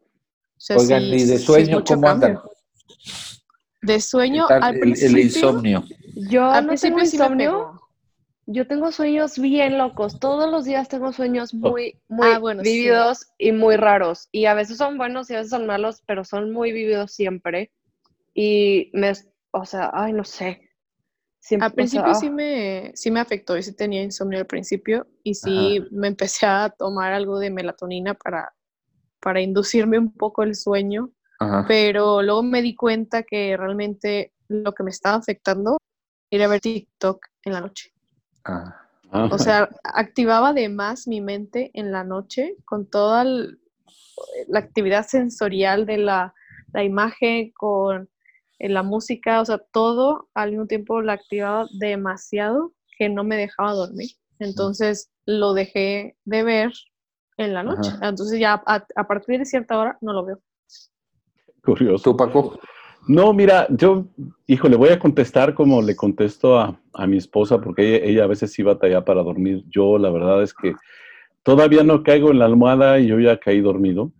O 0.57 0.59
sea, 0.59 0.77
Oigan, 0.77 1.01
sí- 1.03 1.15
¿y 1.15 1.23
de 1.25 1.39
sueño 1.39 1.83
cómo 1.83 2.07
andan? 2.09 2.39
De 3.83 3.99
sueño, 3.99 4.47
¿Qué 4.47 4.53
tal 4.53 4.63
al 4.63 4.73
el- 4.75 4.79
principio, 4.81 5.17
el 5.17 5.23
insomnio. 5.25 5.83
Yo 6.29 6.45
al 6.45 6.61
no 6.63 6.67
principio 6.69 6.95
tengo 6.95 7.09
sí 7.09 7.15
insomnio. 7.17 7.79
Yo 8.45 8.67
tengo 8.67 8.91
sueños 8.91 9.39
bien 9.39 9.77
locos. 9.77 10.19
Todos 10.19 10.51
los 10.51 10.65
días 10.65 10.89
tengo 10.89 11.13
sueños 11.13 11.53
muy, 11.53 11.95
muy 12.09 12.27
Ah, 12.33 12.39
bueno, 12.39 12.63
sí. 12.63 12.71
vívidos 12.71 13.27
y 13.37 13.51
muy 13.53 13.77
raros. 13.77 14.27
Y 14.31 14.45
a 14.45 14.53
veces 14.53 14.77
son 14.77 14.97
buenos 14.97 15.29
y 15.29 15.33
a 15.35 15.37
veces 15.37 15.51
son 15.51 15.65
malos, 15.65 16.03
pero 16.05 16.25
son 16.25 16.51
muy 16.51 16.71
vívidos 16.73 17.13
siempre. 17.13 17.71
Y 18.33 18.89
me, 18.93 19.13
o 19.51 19.65
sea, 19.65 19.91
ay, 19.93 20.11
no 20.13 20.23
sé. 20.25 20.69
Siempre, 21.39 21.65
Al 21.65 21.71
o 21.71 21.73
sea, 21.75 21.75
principio 21.75 22.11
ah, 22.11 22.15
sí 22.15 22.29
me, 22.29 22.91
sí 22.95 23.11
me 23.11 23.19
afectó, 23.19 23.57
y 23.57 23.63
sí 23.63 23.73
tenía 23.75 24.01
insomnio 24.01 24.39
al 24.39 24.45
principio 24.47 25.07
y 25.23 25.33
sí 25.35 25.79
me 25.91 26.07
empecé 26.07 26.45
a 26.45 26.69
tomar 26.69 27.11
algo 27.13 27.37
de 27.37 27.49
melatonina 27.49 28.13
para, 28.13 28.53
para 29.19 29.41
inducirme 29.41 29.99
un 29.99 30.13
poco 30.13 30.43
el 30.43 30.55
sueño, 30.55 31.11
Ajá. 31.39 31.65
pero 31.67 32.21
luego 32.21 32.43
me 32.43 32.61
di 32.61 32.75
cuenta 32.75 33.23
que 33.23 33.55
realmente 33.57 34.33
lo 34.47 34.71
que 34.73 34.83
me 34.83 34.91
estaba 34.91 35.15
afectando 35.17 35.77
era 36.31 36.47
ver 36.47 36.61
TikTok 36.61 37.25
en 37.43 37.53
la 37.53 37.61
noche. 37.61 37.91
Ah. 38.45 38.79
Ah, 39.11 39.29
O 39.31 39.37
sea, 39.37 39.69
activaba 39.83 40.53
de 40.53 40.69
más 40.69 41.07
mi 41.07 41.21
mente 41.21 41.69
en 41.75 41.91
la 41.91 42.03
noche 42.03 42.55
con 42.65 42.89
toda 42.89 43.21
el- 43.21 43.59
la 44.47 44.59
actividad 44.59 45.05
sensorial 45.05 45.85
de 45.85 45.97
la, 45.97 46.33
la 46.73 46.83
imagen, 46.83 47.51
con 47.51 48.09
eh, 48.59 48.69
la 48.69 48.81
música, 48.83 49.41
o 49.41 49.45
sea, 49.45 49.57
todo 49.59 50.29
al 50.33 50.51
mismo 50.51 50.65
tiempo 50.67 51.01
la 51.01 51.13
activaba 51.13 51.67
demasiado 51.79 52.73
que 52.97 53.09
no 53.09 53.23
me 53.23 53.35
dejaba 53.37 53.73
dormir. 53.73 54.11
Entonces 54.39 55.11
lo 55.25 55.53
dejé 55.53 56.15
de 56.25 56.43
ver 56.43 56.71
en 57.37 57.53
la 57.53 57.63
noche. 57.63 57.89
Ajá. 57.95 58.09
Entonces 58.09 58.39
ya 58.39 58.61
a, 58.65 58.85
a 58.95 59.07
partir 59.07 59.39
de 59.39 59.45
cierta 59.45 59.77
hora 59.77 59.97
no 60.01 60.13
lo 60.13 60.25
veo. 60.25 60.39
Curioso. 61.63 62.11
¿Tú, 62.11 62.17
Paco? 62.17 62.59
No, 63.07 63.33
mira, 63.33 63.67
yo, 63.69 64.05
híjole, 64.47 64.77
voy 64.77 64.89
a 64.89 64.99
contestar 64.99 65.53
como 65.53 65.81
le 65.81 65.95
contesto 65.95 66.57
a, 66.57 66.79
a 66.93 67.07
mi 67.07 67.17
esposa, 67.17 67.59
porque 67.59 67.95
ella, 67.97 68.05
ella 68.05 68.23
a 68.23 68.27
veces 68.27 68.53
sí 68.53 68.63
batalla 68.63 69.03
para 69.03 69.23
dormir. 69.23 69.63
Yo, 69.69 69.97
la 69.97 70.09
verdad 70.09 70.41
es 70.41 70.53
que 70.53 70.73
todavía 71.43 71.83
no 71.83 72.03
caigo 72.03 72.31
en 72.31 72.39
la 72.39 72.45
almohada 72.45 72.99
y 72.99 73.07
yo 73.07 73.19
ya 73.19 73.37
caí 73.39 73.59
dormido. 73.59 74.11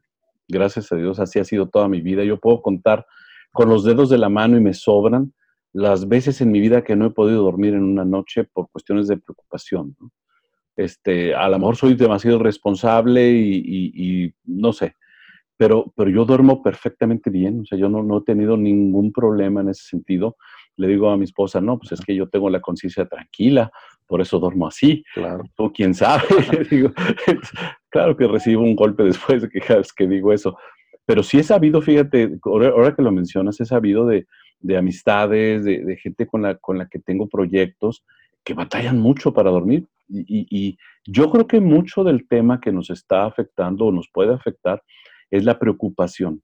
Gracias 0.49 0.91
a 0.91 0.97
Dios, 0.97 1.19
así 1.19 1.39
ha 1.39 1.45
sido 1.45 1.69
toda 1.69 1.87
mi 1.87 2.01
vida. 2.01 2.23
Yo 2.25 2.37
puedo 2.37 2.61
contar 2.61 3.05
con 3.53 3.69
los 3.69 3.85
dedos 3.85 4.09
de 4.09 4.17
la 4.17 4.29
mano 4.29 4.57
y 4.57 4.61
me 4.61 4.73
sobran 4.73 5.33
las 5.71 6.07
veces 6.07 6.41
en 6.41 6.51
mi 6.51 6.59
vida 6.59 6.83
que 6.83 6.95
no 6.95 7.05
he 7.05 7.09
podido 7.11 7.41
dormir 7.43 7.73
en 7.73 7.83
una 7.83 8.03
noche 8.05 8.43
por 8.43 8.69
cuestiones 8.69 9.07
de 9.07 9.17
preocupación. 9.17 9.95
¿no? 9.99 10.11
Este, 10.75 11.33
a 11.33 11.47
lo 11.49 11.57
mejor 11.59 11.77
soy 11.77 11.93
demasiado 11.95 12.39
responsable 12.39 13.31
y, 13.31 13.55
y- 13.65 14.25
y 14.25 14.33
no 14.45 14.73
sé, 14.73 14.95
pero, 15.63 15.93
pero 15.95 16.09
yo 16.09 16.25
duermo 16.25 16.61
perfectamente 16.61 17.29
bien, 17.29 17.61
o 17.61 17.65
sea, 17.65 17.77
yo 17.77 17.87
no, 17.87 18.03
no 18.03 18.17
he 18.17 18.21
tenido 18.23 18.57
ningún 18.57 19.13
problema 19.13 19.61
en 19.61 19.69
ese 19.69 19.83
sentido. 19.87 20.35
Le 20.75 20.89
digo 20.89 21.09
a 21.09 21.15
mi 21.15 21.23
esposa, 21.23 21.61
no, 21.61 21.77
pues 21.79 21.93
es 21.93 22.01
que 22.01 22.13
yo 22.13 22.27
tengo 22.27 22.49
la 22.49 22.59
conciencia 22.59 23.05
tranquila, 23.05 23.71
por 24.05 24.19
eso 24.19 24.39
duermo 24.39 24.67
así. 24.67 25.05
Claro. 25.13 25.45
Tú, 25.55 25.71
quién 25.71 25.93
sabe. 25.93 26.23
Le 26.51 26.65
digo, 26.65 26.89
claro 27.89 28.17
que 28.17 28.27
recibo 28.27 28.61
un 28.61 28.75
golpe 28.75 29.03
después 29.03 29.41
de 29.43 29.47
que 29.49 29.61
cada 29.61 29.77
vez 29.77 29.93
que 29.93 30.05
digo 30.05 30.33
eso. 30.33 30.57
Pero 31.05 31.23
sí 31.23 31.39
he 31.39 31.43
sabido, 31.43 31.81
fíjate, 31.81 32.37
ahora, 32.43 32.67
ahora 32.67 32.93
que 32.93 33.01
lo 33.01 33.13
mencionas, 33.13 33.57
he 33.61 33.65
sabido 33.65 34.05
de, 34.05 34.27
de 34.59 34.75
amistades, 34.77 35.63
de, 35.63 35.85
de 35.85 35.95
gente 35.95 36.27
con 36.27 36.41
la, 36.41 36.55
con 36.57 36.77
la 36.77 36.87
que 36.89 36.99
tengo 36.99 37.29
proyectos 37.29 38.03
que 38.43 38.53
batallan 38.53 38.99
mucho 38.99 39.33
para 39.33 39.49
dormir. 39.49 39.85
Y, 40.09 40.19
y- 40.27 40.47
y 40.49 40.77
yo 41.05 41.31
creo 41.31 41.47
que 41.47 41.61
mucho 41.61 42.03
del 42.03 42.27
tema 42.27 42.59
que 42.59 42.73
nos 42.73 42.89
está 42.89 43.23
afectando 43.25 43.85
o 43.85 43.91
nos 43.93 44.09
puede 44.11 44.33
afectar 44.33 44.83
es 45.33 45.43
la 45.45 45.57
preocupación. 45.57 46.43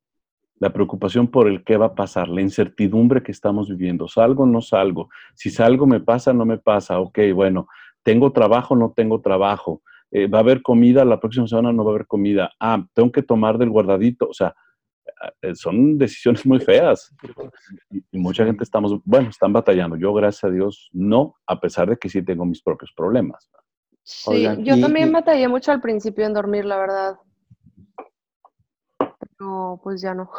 La 0.59 0.73
preocupación 0.73 1.27
por 1.27 1.47
el 1.47 1.63
qué 1.63 1.77
va 1.77 1.85
a 1.87 1.95
pasar, 1.95 2.27
la 2.27 2.41
incertidumbre 2.41 3.21
que 3.23 3.31
estamos 3.31 3.69
viviendo. 3.69 4.07
¿Salgo 4.07 4.43
o 4.43 4.47
no 4.47 4.61
salgo? 4.61 5.09
Si 5.35 5.49
salgo, 5.51 5.85
me 5.85 5.99
pasa, 5.99 6.33
no 6.33 6.43
me 6.45 6.57
pasa. 6.57 6.99
Ok, 6.99 7.19
bueno, 7.33 7.67
¿tengo 8.03 8.31
trabajo 8.31 8.75
no 8.75 8.91
tengo 8.95 9.21
trabajo? 9.21 9.81
Eh, 10.11 10.25
¿Va 10.27 10.39
a 10.39 10.41
haber 10.41 10.63
comida 10.63 11.05
la 11.05 11.19
próxima 11.19 11.47
semana 11.47 11.71
no 11.71 11.85
va 11.85 11.91
a 11.91 11.93
haber 11.93 12.07
comida? 12.07 12.51
Ah, 12.59 12.83
tengo 12.93 13.11
que 13.11 13.21
tomar 13.21 13.57
del 13.59 13.69
guardadito. 13.69 14.27
O 14.27 14.33
sea, 14.33 14.53
eh, 15.43 15.53
son 15.53 15.97
decisiones 15.99 16.43
muy 16.45 16.59
feas. 16.59 17.15
Y, 17.91 18.03
y 18.11 18.17
mucha 18.17 18.43
gente 18.43 18.63
estamos, 18.63 18.95
bueno, 19.05 19.29
están 19.29 19.53
batallando. 19.53 19.97
Yo, 19.97 20.13
gracias 20.15 20.45
a 20.45 20.49
Dios, 20.49 20.89
no, 20.91 21.35
a 21.45 21.59
pesar 21.59 21.89
de 21.89 21.97
que 21.97 22.09
sí 22.09 22.23
tengo 22.23 22.43
mis 22.43 22.61
propios 22.63 22.91
problemas. 22.93 23.49
Sí, 24.03 24.31
Oigan, 24.31 24.63
yo 24.65 24.75
y- 24.75 24.81
también 24.81 25.09
y- 25.09 25.11
batallé 25.13 25.47
mucho 25.47 25.71
al 25.71 25.79
principio 25.79 26.25
en 26.25 26.33
dormir, 26.33 26.65
la 26.65 26.77
verdad. 26.77 27.17
Pero 29.39 29.79
pues 29.81 30.01
ya 30.01 30.13
no. 30.13 30.29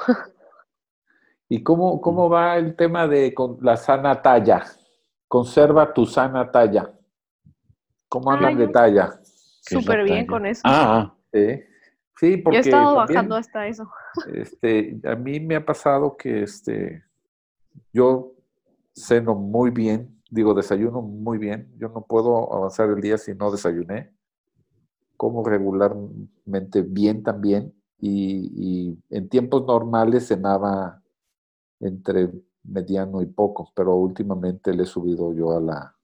¿Y 1.48 1.62
cómo, 1.62 2.00
cómo 2.00 2.28
va 2.28 2.56
el 2.58 2.76
tema 2.76 3.08
de 3.08 3.32
con 3.34 3.56
la 3.62 3.76
sana 3.76 4.20
talla? 4.22 4.62
Conserva 5.26 5.92
tu 5.92 6.04
sana 6.06 6.50
talla. 6.50 6.92
¿Cómo 8.08 8.30
andan 8.30 8.50
Ay, 8.50 8.56
de 8.56 8.66
no. 8.66 8.72
talla? 8.72 9.08
¿Qué 9.66 9.78
es 9.78 9.86
la 9.86 9.94
Súper 9.94 10.04
bien 10.04 10.26
talla? 10.26 10.26
con 10.26 10.46
eso. 10.46 10.62
Ah, 10.64 11.14
¿Eh? 11.32 11.66
Sí, 12.16 12.36
Yo 12.36 12.42
porque 12.44 12.58
he 12.58 12.60
estado 12.60 12.96
también, 12.96 13.14
bajando 13.16 13.36
hasta 13.36 13.66
eso. 13.66 13.90
este, 14.34 15.00
a 15.04 15.14
mí 15.16 15.40
me 15.40 15.56
ha 15.56 15.64
pasado 15.64 16.16
que 16.16 16.42
este, 16.42 17.02
yo 17.92 18.34
ceno 18.94 19.34
muy 19.34 19.70
bien, 19.70 20.20
digo, 20.30 20.52
desayuno 20.52 21.00
muy 21.00 21.38
bien. 21.38 21.72
Yo 21.78 21.88
no 21.88 22.02
puedo 22.02 22.52
avanzar 22.54 22.90
el 22.90 23.00
día 23.00 23.16
si 23.16 23.34
no 23.34 23.50
desayuné. 23.50 24.12
Como 25.16 25.42
regularmente 25.44 26.82
bien 26.82 27.22
también. 27.22 27.74
Y, 28.00 28.52
y 28.54 28.98
en 29.10 29.28
tiempos 29.28 29.66
normales 29.66 30.28
cenaba 30.28 31.02
entre 31.80 32.30
mediano 32.62 33.22
y 33.22 33.26
poco, 33.26 33.72
pero 33.74 33.94
últimamente 33.96 34.72
le 34.74 34.84
he 34.84 34.86
subido 34.86 35.32
yo 35.32 35.56
a 35.56 35.60
la, 35.60 35.96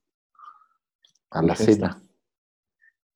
a 1.30 1.42
la 1.42 1.52
Ingesta. 1.52 1.92
cena, 1.92 2.02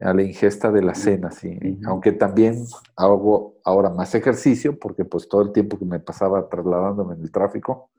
a 0.01 0.15
la 0.15 0.23
ingesta 0.23 0.71
de 0.71 0.83
la 0.83 0.95
cena, 0.95 1.31
sí. 1.31 1.59
Aunque 1.87 2.13
también 2.13 2.65
hago 2.97 3.57
ahora 3.65 3.91
más 3.91 4.15
ejercicio, 4.15 4.79
porque 4.79 5.05
pues 5.05 5.29
todo 5.29 5.43
el 5.43 5.53
tiempo 5.53 5.79
que 5.79 5.85
me 5.85 6.01
pasaba 6.01 6.49
trasladándome 6.49 7.15
en 7.15 7.23
el 7.23 7.31
tráfico, 7.31 7.91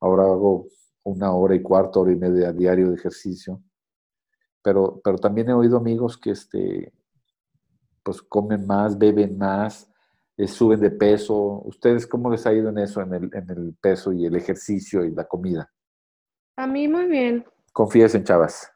ahora 0.00 0.24
hago 0.24 0.66
una 1.02 1.32
hora 1.32 1.54
y 1.54 1.62
cuarto, 1.62 2.00
hora 2.00 2.12
y 2.12 2.16
media 2.16 2.52
diario 2.52 2.88
de 2.90 2.96
ejercicio. 2.96 3.60
Pero, 4.62 5.00
pero 5.04 5.18
también 5.18 5.50
he 5.50 5.52
oído 5.52 5.76
amigos 5.76 6.16
que 6.16 6.30
este, 6.30 6.92
pues 8.02 8.22
comen 8.22 8.66
más, 8.66 8.96
beben 8.96 9.36
más, 9.36 9.90
eh, 10.36 10.48
suben 10.48 10.80
de 10.80 10.90
peso. 10.90 11.34
¿Ustedes 11.64 12.06
cómo 12.06 12.30
les 12.30 12.46
ha 12.46 12.52
ido 12.52 12.68
en 12.70 12.78
eso, 12.78 13.00
en 13.00 13.14
el, 13.14 13.30
en 13.32 13.50
el 13.50 13.74
peso 13.80 14.12
y 14.12 14.26
el 14.26 14.36
ejercicio 14.36 15.04
y 15.04 15.12
la 15.12 15.24
comida? 15.24 15.70
A 16.56 16.66
mí 16.66 16.88
muy 16.88 17.06
bien. 17.06 17.44
Confiesen, 17.72 18.24
chavas. 18.24 18.70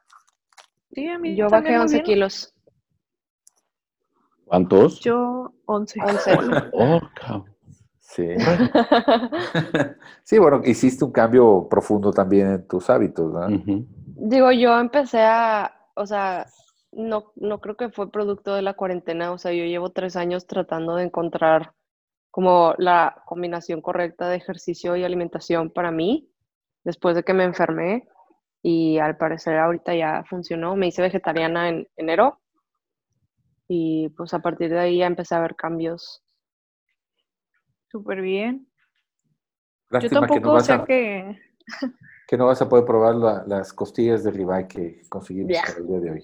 Sí, 0.91 1.07
a 1.07 1.17
mí 1.19 1.35
Yo 1.35 1.49
bajé 1.49 1.71
muy 1.71 1.81
11 1.81 1.93
bien. 1.97 2.03
kilos. 2.05 2.53
¿cuántos? 4.45 4.99
Yo 5.01 5.53
11. 5.65 5.99
11. 6.01 6.37
Oh, 6.73 6.99
cabrón. 7.15 7.45
Sí. 7.99 8.25
sí, 10.23 10.39
bueno, 10.39 10.61
hiciste 10.65 11.05
un 11.05 11.11
cambio 11.11 11.67
profundo 11.69 12.11
también 12.11 12.47
en 12.47 12.67
tus 12.67 12.89
hábitos, 12.89 13.31
¿verdad? 13.31 13.51
Ujú. 13.51 13.85
Digo, 14.15 14.51
yo 14.51 14.79
empecé 14.79 15.21
a, 15.21 15.71
o 15.95 16.05
sea, 16.07 16.47
no, 16.91 17.31
no 17.35 17.61
creo 17.61 17.75
que 17.75 17.89
fue 17.89 18.11
producto 18.11 18.55
de 18.55 18.61
la 18.61 18.73
cuarentena, 18.73 19.31
o 19.31 19.37
sea, 19.37 19.53
yo 19.53 19.63
llevo 19.65 19.91
tres 19.91 20.15
años 20.15 20.47
tratando 20.47 20.95
de 20.95 21.03
encontrar 21.05 21.73
como 22.31 22.73
la 22.77 23.23
combinación 23.25 23.81
correcta 23.81 24.29
de 24.29 24.37
ejercicio 24.37 24.95
y 24.95 25.03
alimentación 25.03 25.69
para 25.71 25.91
mí. 25.91 26.29
después 26.83 27.15
de 27.15 27.23
que 27.23 27.33
me 27.33 27.43
enfermé 27.43 28.07
y 28.61 28.97
al 28.99 29.17
parecer 29.17 29.57
ahorita 29.57 29.95
ya 29.95 30.23
funcionó. 30.29 30.75
Me 30.75 30.87
hice 30.87 31.01
vegetariana 31.01 31.69
en 31.69 31.87
enero 31.97 32.39
y 33.67 34.09
pues 34.09 34.33
a 34.33 34.39
partir 34.39 34.69
de 34.69 34.79
ahí 34.79 34.97
ya 34.97 35.07
empecé 35.07 35.35
a 35.35 35.41
ver 35.41 35.55
cambios. 35.55 36.23
Súper 37.91 38.21
bien. 38.21 38.67
Yo 39.91 39.99
Lástima 39.99 40.27
que 40.27 40.39
no 40.39 40.53
tampoco 40.57 40.73
a, 40.73 40.85
que... 40.85 41.39
que 42.29 42.37
no 42.37 42.45
vas 42.45 42.61
a 42.61 42.69
poder 42.69 42.85
probar 42.85 43.15
la- 43.15 43.43
las 43.47 43.73
costillas 43.73 44.23
de 44.23 44.29
ribeye 44.29 44.67
que 44.67 45.01
conseguimos 45.09 45.57
para 45.65 45.79
el 45.79 45.87
día 45.87 45.99
de 45.99 46.11
hoy. 46.11 46.23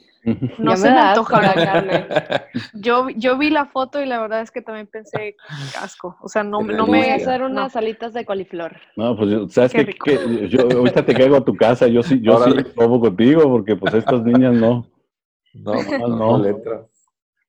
No 0.59 0.71
Ya 0.71 0.77
se 0.77 0.91
me 0.91 0.99
antoja 0.99 1.41
la 1.41 1.53
carne. 1.55 2.05
Yo, 2.73 3.09
yo 3.09 3.37
vi 3.39 3.49
la 3.49 3.65
foto 3.65 3.99
y 3.99 4.05
la 4.05 4.21
verdad 4.21 4.41
es 4.41 4.51
que 4.51 4.61
también 4.61 4.85
pensé, 4.85 5.35
qué 5.35 5.77
asco. 5.81 6.15
O 6.21 6.27
sea, 6.29 6.43
no, 6.43 6.61
no 6.61 6.85
Voy 6.85 6.91
me... 6.99 6.99
a 6.99 7.13
delicia. 7.13 7.31
hacer 7.31 7.41
no. 7.41 7.47
unas 7.47 7.75
alitas 7.75 8.13
de 8.13 8.23
coliflor. 8.23 8.75
No, 8.95 9.17
pues 9.17 9.31
yo- 9.31 9.49
sabes 9.49 9.71
Qué 9.71 9.83
que, 9.85 10.47
yo 10.47 10.61
ahorita 10.77 11.03
te 11.03 11.13
caigo 11.15 11.37
a 11.37 11.43
tu 11.43 11.55
casa, 11.55 11.87
yo 11.87 12.03
sí, 12.03 12.21
yo 12.21 12.37
sí 12.43 12.51
como 12.75 12.99
contigo, 12.99 13.41
porque 13.49 13.75
pues 13.75 13.95
estas 13.95 14.21
niñas 14.23 14.53
no. 14.53 14.85
No, 15.55 15.73
no, 15.73 16.07
no. 16.07 16.17
no 16.17 16.37
le 16.43 16.49
entra. 16.49 16.85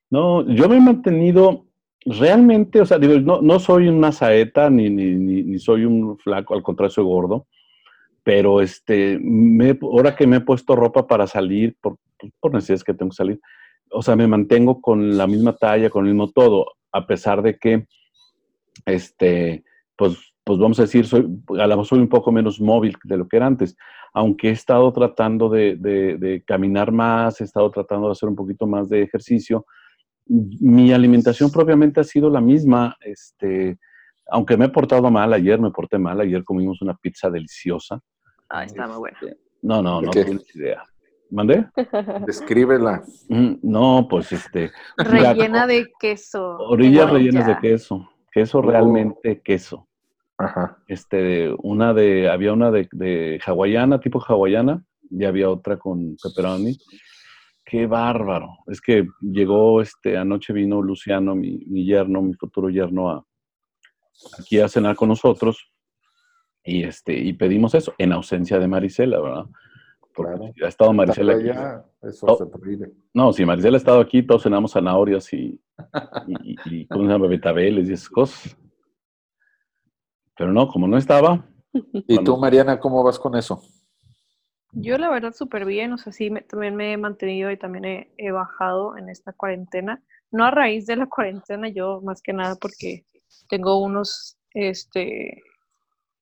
No, 0.08 0.46
yo 0.48 0.66
me 0.68 0.76
he 0.76 0.80
mantenido 0.80 1.66
realmente, 2.06 2.80
o 2.80 2.86
sea, 2.86 2.98
digo, 2.98 3.18
no, 3.20 3.42
no 3.42 3.58
soy 3.58 3.88
una 3.88 4.12
saeta 4.12 4.70
ni, 4.70 4.88
ni, 4.88 5.14
ni, 5.14 5.42
ni 5.42 5.58
soy 5.58 5.84
un 5.84 6.16
flaco, 6.18 6.54
al 6.54 6.62
contrario, 6.62 6.90
soy 6.90 7.04
gordo, 7.04 7.46
pero 8.26 8.60
este, 8.60 9.20
me- 9.22 9.78
ahora 9.82 10.16
que 10.16 10.26
me 10.26 10.38
he 10.38 10.40
puesto 10.40 10.74
ropa 10.74 11.06
para 11.06 11.28
salir, 11.28 11.76
por, 11.80 11.96
por 12.40 12.52
necesidades 12.52 12.82
que 12.82 12.92
tengo 12.92 13.10
que 13.10 13.16
salir, 13.16 13.40
o 13.92 14.02
sea, 14.02 14.16
me 14.16 14.26
mantengo 14.26 14.80
con 14.80 15.16
la 15.16 15.28
misma 15.28 15.54
talla, 15.54 15.90
con 15.90 16.04
el 16.06 16.12
mismo 16.12 16.32
todo, 16.32 16.66
a 16.90 17.06
pesar 17.06 17.40
de 17.40 17.56
que, 17.56 17.86
este, 18.84 19.64
pues, 19.96 20.18
pues 20.42 20.58
vamos 20.58 20.80
a 20.80 20.82
decir, 20.82 21.06
soy, 21.06 21.22
a 21.58 21.62
lo 21.66 21.68
mejor 21.68 21.86
soy 21.86 21.98
un 22.00 22.08
poco 22.08 22.32
menos 22.32 22.60
móvil 22.60 22.96
de 23.04 23.16
lo 23.16 23.28
que 23.28 23.36
era 23.36 23.46
antes, 23.46 23.76
aunque 24.12 24.48
he 24.48 24.52
estado 24.52 24.92
tratando 24.92 25.48
de, 25.48 25.76
de- 25.76 26.16
de 26.18 26.42
caminar 26.44 26.90
más, 26.90 27.40
he 27.40 27.44
estado 27.44 27.70
tratando 27.70 28.06
de 28.08 28.12
hacer 28.12 28.28
un 28.28 28.36
poquito 28.36 28.66
más 28.66 28.88
de 28.88 29.02
ejercicio, 29.02 29.66
mi 30.28 30.92
alimentación 30.92 31.52
propiamente 31.52 32.00
ha 32.00 32.04
sido 32.04 32.28
la 32.30 32.40
misma, 32.40 32.96
este, 33.00 33.78
aunque 34.28 34.56
me 34.56 34.64
he 34.66 34.68
portado 34.70 35.10
mal, 35.10 35.32
ayer 35.32 35.60
me 35.60 35.70
porté 35.70 35.98
mal, 35.98 36.20
ayer 36.20 36.42
comimos 36.44 36.82
una 36.82 36.94
pizza 36.96 37.30
deliciosa. 37.30 38.00
Ay, 38.48 38.66
está 38.66 38.86
muy 38.86 38.98
buena. 38.98 39.18
No, 39.62 39.82
no, 39.82 40.00
¿De 40.00 40.06
no 40.06 40.12
qué? 40.12 40.24
tienes 40.24 40.56
idea. 40.56 40.82
¿Mandé? 41.30 41.66
Descríbela. 42.26 43.02
Mm, 43.28 43.54
No, 43.62 44.06
pues 44.08 44.30
este. 44.32 44.70
Rellena 44.96 45.66
de 45.66 45.86
queso. 45.98 46.56
Orillas 46.58 47.10
rellenas 47.10 47.46
de 47.46 47.58
queso. 47.58 48.08
Queso 48.30 48.58
Oh. 48.58 48.62
realmente 48.62 49.40
queso. 49.42 49.88
Ajá. 50.38 50.78
Este, 50.86 51.52
una 51.62 51.94
de, 51.94 52.28
había 52.28 52.52
una 52.52 52.70
de, 52.70 52.88
de 52.92 53.40
hawaiana, 53.44 53.98
tipo 54.00 54.20
hawaiana, 54.20 54.84
y 55.10 55.24
había 55.24 55.48
otra 55.50 55.78
con 55.78 56.16
pepperoni. 56.22 56.76
Qué 57.64 57.86
bárbaro. 57.86 58.58
Es 58.66 58.80
que 58.80 59.08
llegó, 59.20 59.80
este, 59.80 60.16
anoche 60.16 60.52
vino 60.52 60.80
Luciano, 60.82 61.34
mi, 61.34 61.58
mi 61.66 61.84
yerno, 61.86 62.20
mi 62.22 62.34
futuro 62.34 62.68
yerno, 62.68 63.10
a, 63.10 63.24
aquí 64.38 64.60
a 64.60 64.68
cenar 64.68 64.94
con 64.94 65.08
nosotros. 65.08 65.72
Y 66.66 66.82
este, 66.84 67.14
y 67.16 67.32
pedimos 67.32 67.74
eso, 67.74 67.94
en 67.98 68.12
ausencia 68.12 68.58
de 68.58 68.66
Marisela, 68.68 69.20
¿verdad? 69.20 69.44
Porque 70.14 70.32
Claro. 70.34 70.52
ha 70.64 70.68
estado 70.68 70.92
Marisela 70.92 71.34
aquí. 71.34 71.48
eso 72.02 72.26
Oh. 72.26 72.36
se 72.36 72.46
prohíbe. 72.46 72.92
No, 73.14 73.32
si 73.32 73.44
Marisela 73.44 73.76
ha 73.76 73.78
estado 73.78 74.00
aquí, 74.00 74.22
todos 74.22 74.42
cenamos 74.42 74.72
zanahorias 74.72 75.32
y, 75.32 75.60
y, 76.26 76.52
y, 76.52 76.56
y 76.64 76.86
¿cómo 76.88 77.04
se 77.06 77.12
llama? 77.12 77.28
Betabeles 77.28 77.88
y 77.88 77.92
esas 77.92 78.08
cosas. 78.08 78.56
Pero 80.36 80.52
no, 80.52 80.68
como 80.68 80.86
no 80.88 80.96
estaba, 80.98 81.46
¿Y 81.72 82.14
Bueno. 82.16 82.24
tú, 82.24 82.36
Mariana, 82.38 82.78
cómo 82.80 83.02
vas 83.04 83.18
con 83.18 83.36
eso? 83.36 83.62
Yo 84.72 84.98
la 84.98 85.08
verdad 85.10 85.32
súper 85.32 85.64
bien, 85.64 85.92
o 85.92 85.98
sea, 85.98 86.12
sí, 86.12 86.30
me- 86.30 86.42
también 86.42 86.74
me 86.76 86.92
he 86.92 86.96
mantenido 86.96 87.50
y 87.50 87.56
también 87.56 87.84
he, 87.84 88.12
he 88.18 88.30
bajado 88.30 88.96
en 88.96 89.08
esta 89.08 89.32
cuarentena. 89.32 90.02
No 90.30 90.44
a 90.44 90.50
raíz 90.50 90.86
de 90.86 90.96
la 90.96 91.06
cuarentena, 91.08 91.68
yo 91.68 92.00
más 92.02 92.20
que 92.22 92.32
nada 92.32 92.56
porque 92.60 93.04
tengo 93.48 93.78
unos, 93.82 94.38
este, 94.52 95.42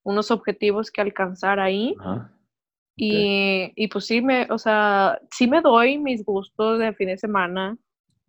unos 0.05 0.31
objetivos 0.31 0.91
que 0.91 1.01
alcanzar 1.01 1.59
ahí. 1.59 1.95
Ajá. 1.99 2.31
Y, 2.95 3.73
y 3.75 3.87
pues 3.89 4.05
sí 4.05 4.21
me, 4.21 4.47
o 4.49 4.57
sea, 4.57 5.19
sí 5.29 5.47
me 5.47 5.59
doy 5.59 5.97
mis 5.97 6.23
gustos 6.23 6.79
de 6.79 6.93
fin 6.93 7.07
de 7.09 7.17
semana, 7.17 7.77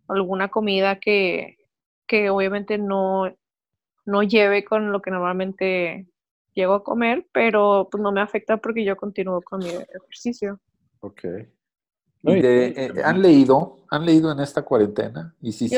alguna 0.09 0.49
comida 0.49 0.99
que, 0.99 1.57
que 2.05 2.29
obviamente 2.29 2.77
no, 2.77 3.33
no 4.05 4.23
lleve 4.23 4.65
con 4.65 4.91
lo 4.91 5.01
que 5.01 5.11
normalmente 5.11 6.07
llego 6.53 6.73
a 6.73 6.83
comer, 6.83 7.25
pero 7.31 7.87
pues 7.89 8.01
no 8.01 8.11
me 8.11 8.19
afecta 8.19 8.57
porque 8.57 8.83
yo 8.83 8.97
continúo 8.97 9.41
con 9.41 9.61
mi 9.61 9.69
ejercicio. 9.69 10.59
Ok. 10.99 11.23
¿Y 12.23 12.41
de- 12.41 12.73
eh, 12.75 12.93
¿Han 13.05 13.21
leído? 13.21 13.77
¿Han 13.89 14.05
leído 14.05 14.31
en 14.31 14.39
esta 14.39 14.63
cuarentena? 14.63 15.33
Y 15.39 15.53
si 15.53 15.69
sí. 15.69 15.77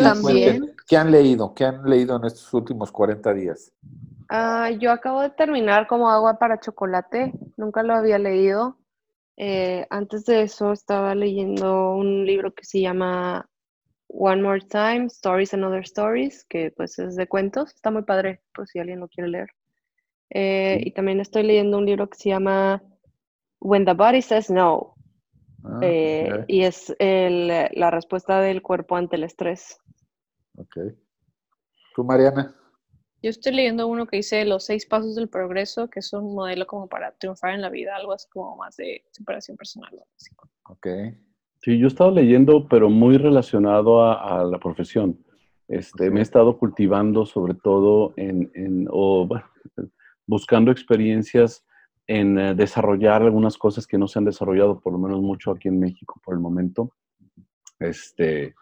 ¿qué 0.87 0.97
han 0.97 1.11
leído? 1.11 1.53
¿Qué 1.53 1.65
han 1.65 1.87
leído 1.87 2.15
en 2.15 2.23
estos 2.23 2.51
últimos 2.53 2.91
40 2.91 3.33
días? 3.33 3.71
Ah, 4.29 4.69
yo 4.71 4.91
acabo 4.91 5.21
de 5.21 5.31
terminar 5.31 5.87
como 5.87 6.09
agua 6.09 6.37
para 6.37 6.59
chocolate, 6.59 7.33
nunca 7.57 7.81
lo 7.83 7.95
había 7.95 8.19
leído. 8.19 8.77
Eh, 9.37 9.87
antes 9.89 10.25
de 10.25 10.43
eso 10.43 10.71
estaba 10.71 11.15
leyendo 11.15 11.93
un 11.95 12.25
libro 12.25 12.53
que 12.53 12.65
se 12.65 12.81
llama 12.81 13.49
One 14.07 14.41
More 14.41 14.61
Time, 14.61 15.05
Stories 15.05 15.53
and 15.53 15.63
Other 15.63 15.81
Stories, 15.81 16.45
que 16.45 16.71
pues 16.75 16.99
es 16.99 17.15
de 17.15 17.27
cuentos, 17.27 17.73
está 17.73 17.89
muy 17.89 18.03
padre 18.03 18.41
por 18.53 18.67
si 18.67 18.79
alguien 18.79 18.99
lo 18.99 19.07
quiere 19.07 19.29
leer. 19.29 19.49
Eh, 20.29 20.79
y 20.81 20.91
también 20.91 21.19
estoy 21.21 21.43
leyendo 21.43 21.77
un 21.77 21.85
libro 21.85 22.07
que 22.09 22.17
se 22.17 22.29
llama 22.29 22.83
When 23.59 23.85
the 23.85 23.93
Body 23.93 24.21
Says 24.21 24.51
No, 24.51 24.95
Ah, 25.63 25.79
eh, 25.83 26.45
y 26.47 26.63
es 26.63 26.95
el- 26.99 27.47
la 27.47 27.91
respuesta 27.91 28.39
del 28.39 28.61
cuerpo 28.61 28.95
ante 28.95 29.15
el 29.17 29.23
estrés. 29.23 29.77
ok. 30.57 30.77
¿Tú, 31.95 32.03
Mariana? 32.03 32.55
Yo 33.21 33.29
estoy 33.29 33.53
leyendo 33.53 33.87
uno 33.87 34.05
que 34.07 34.17
dice 34.17 34.45
Los 34.45 34.65
seis 34.65 34.85
pasos 34.85 35.15
del 35.15 35.27
progreso, 35.27 35.89
que 35.89 35.99
es 35.99 36.13
un 36.13 36.33
modelo 36.35 36.65
como 36.65 36.87
para 36.87 37.11
triunfar 37.11 37.53
en 37.53 37.61
la 37.61 37.69
vida, 37.69 37.95
algo 37.95 38.13
así 38.13 38.27
como 38.29 38.55
más 38.55 38.77
de 38.77 39.03
superación 39.11 39.57
personal. 39.57 39.91
así. 40.15 40.31
Ok. 40.69 40.87
Sí, 41.61 41.77
yo 41.77 41.85
he 41.85 41.89
estado 41.89 42.11
leyendo, 42.11 42.67
pero 42.69 42.89
muy 42.89 43.17
relacionado 43.17 44.01
a, 44.03 44.39
a 44.39 44.43
la 44.45 44.57
profesión. 44.59 45.19
Este, 45.67 46.09
Me 46.09 46.21
he 46.21 46.23
estado 46.23 46.57
cultivando 46.57 47.25
sobre 47.25 47.53
todo 47.53 48.13
en, 48.15 48.49
en- 48.55 48.87
o, 48.89 49.27
bueno, 49.27 49.45
buscando 50.25 50.71
experiencias 50.71 51.65
en 52.07 52.39
eh, 52.39 52.55
desarrollar 52.55 53.21
algunas 53.21 53.57
cosas 53.57 53.85
que 53.85 53.97
no 53.97 54.07
se 54.07 54.17
han 54.17 54.25
desarrollado, 54.25 54.79
por 54.79 54.93
lo 54.93 54.99
menos 54.99 55.21
mucho 55.21 55.51
aquí 55.51 55.67
en 55.67 55.79
México 55.79 56.19
por 56.23 56.33
el 56.33 56.39
momento. 56.39 56.93
Este, 57.79 58.55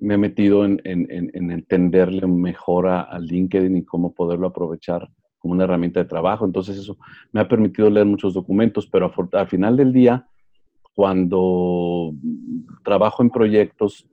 me 0.00 0.14
he 0.14 0.18
metido 0.18 0.64
en, 0.64 0.80
en- 0.84 1.06
en- 1.10 1.30
en 1.34 1.50
entenderle 1.50 2.26
mejor 2.26 2.86
a, 2.88 3.02
a 3.02 3.18
LinkedIn 3.18 3.76
y 3.76 3.84
cómo 3.84 4.12
poderlo 4.14 4.46
aprovechar 4.48 5.08
como 5.38 5.54
una 5.54 5.64
herramienta 5.64 6.00
de 6.00 6.08
trabajo. 6.08 6.44
Entonces 6.44 6.76
eso 6.78 6.96
me 7.32 7.40
ha 7.40 7.48
permitido 7.48 7.88
leer 7.90 8.06
muchos 8.06 8.34
documentos, 8.34 8.86
pero 8.86 9.12
afor- 9.12 9.34
al 9.36 9.46
final 9.48 9.76
del 9.76 9.92
día, 9.92 10.26
cuando 10.94 12.12
trabajo 12.84 13.22
en 13.22 13.30
proyectos, 13.30 14.06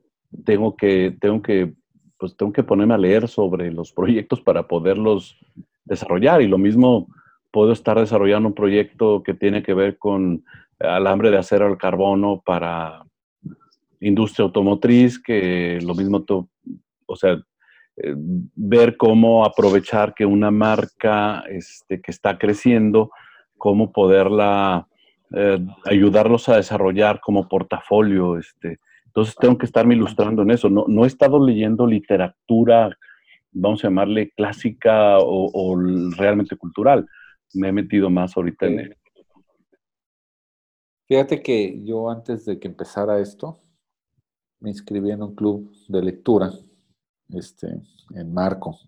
tengo 0.44 0.76
que, 0.76 1.16
tengo 1.20 1.42
que, 1.42 1.74
pues 2.18 2.36
tengo 2.36 2.52
que 2.52 2.62
ponerme 2.62 2.94
a 2.94 2.98
leer 2.98 3.28
sobre 3.28 3.72
los 3.72 3.92
proyectos 3.92 4.40
para 4.40 4.66
poderlos 4.68 5.36
desarrollar. 5.84 6.42
Y 6.42 6.48
lo 6.48 6.58
mismo 6.58 7.08
puedo 7.50 7.72
estar 7.72 7.98
desarrollando 7.98 8.48
un 8.48 8.54
proyecto 8.54 9.22
que 9.22 9.34
tiene 9.34 9.62
que 9.62 9.74
ver 9.74 9.98
con 9.98 10.44
alambre 10.78 11.30
de 11.30 11.38
acero 11.38 11.66
al 11.66 11.78
carbono 11.78 12.42
para 12.44 13.05
industria 14.06 14.44
automotriz, 14.44 15.20
que 15.22 15.78
lo 15.82 15.94
mismo, 15.94 16.22
to- 16.22 16.48
o 17.06 17.16
sea, 17.16 17.32
eh, 17.96 18.14
ver 18.54 18.96
cómo 18.96 19.44
aprovechar 19.44 20.14
que 20.14 20.26
una 20.26 20.50
marca 20.50 21.44
este, 21.48 22.00
que 22.00 22.10
está 22.10 22.38
creciendo, 22.38 23.10
cómo 23.56 23.90
poderla 23.92 24.86
eh, 25.34 25.58
ayudarlos 25.84 26.48
a 26.48 26.56
desarrollar 26.56 27.20
como 27.20 27.48
portafolio. 27.48 28.38
Este. 28.38 28.78
Entonces 29.06 29.34
tengo 29.36 29.56
que 29.56 29.66
estarme 29.66 29.94
ilustrando 29.94 30.42
en 30.42 30.50
eso. 30.50 30.68
No, 30.68 30.84
no 30.88 31.04
he 31.04 31.06
estado 31.06 31.44
leyendo 31.44 31.86
literatura, 31.86 32.96
vamos 33.50 33.82
a 33.82 33.88
llamarle 33.88 34.30
clásica 34.36 35.18
o, 35.18 35.50
o 35.52 35.76
realmente 36.16 36.56
cultural. 36.56 37.06
Me 37.54 37.68
he 37.68 37.72
metido 37.72 38.10
más 38.10 38.36
ahorita 38.36 38.66
en 38.66 38.80
el... 38.80 38.96
Fíjate 41.08 41.40
que 41.40 41.82
yo 41.84 42.10
antes 42.10 42.44
de 42.44 42.58
que 42.58 42.68
empezara 42.68 43.20
esto, 43.20 43.58
me 44.60 44.70
inscribí 44.70 45.10
en 45.10 45.22
un 45.22 45.34
club 45.34 45.70
de 45.88 46.02
lectura, 46.02 46.52
este, 47.28 47.82
en 48.14 48.32
Marco. 48.32 48.78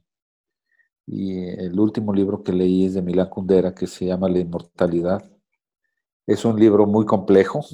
Y 1.06 1.42
el 1.48 1.78
último 1.78 2.12
libro 2.12 2.42
que 2.42 2.52
leí 2.52 2.84
es 2.84 2.94
de 2.94 3.02
Milán 3.02 3.28
Kundera, 3.30 3.74
que 3.74 3.86
se 3.86 4.06
llama 4.06 4.28
La 4.28 4.38
Inmortalidad. 4.40 5.24
Es 6.26 6.44
un 6.44 6.58
libro 6.58 6.86
muy 6.86 7.06
complejo, 7.06 7.64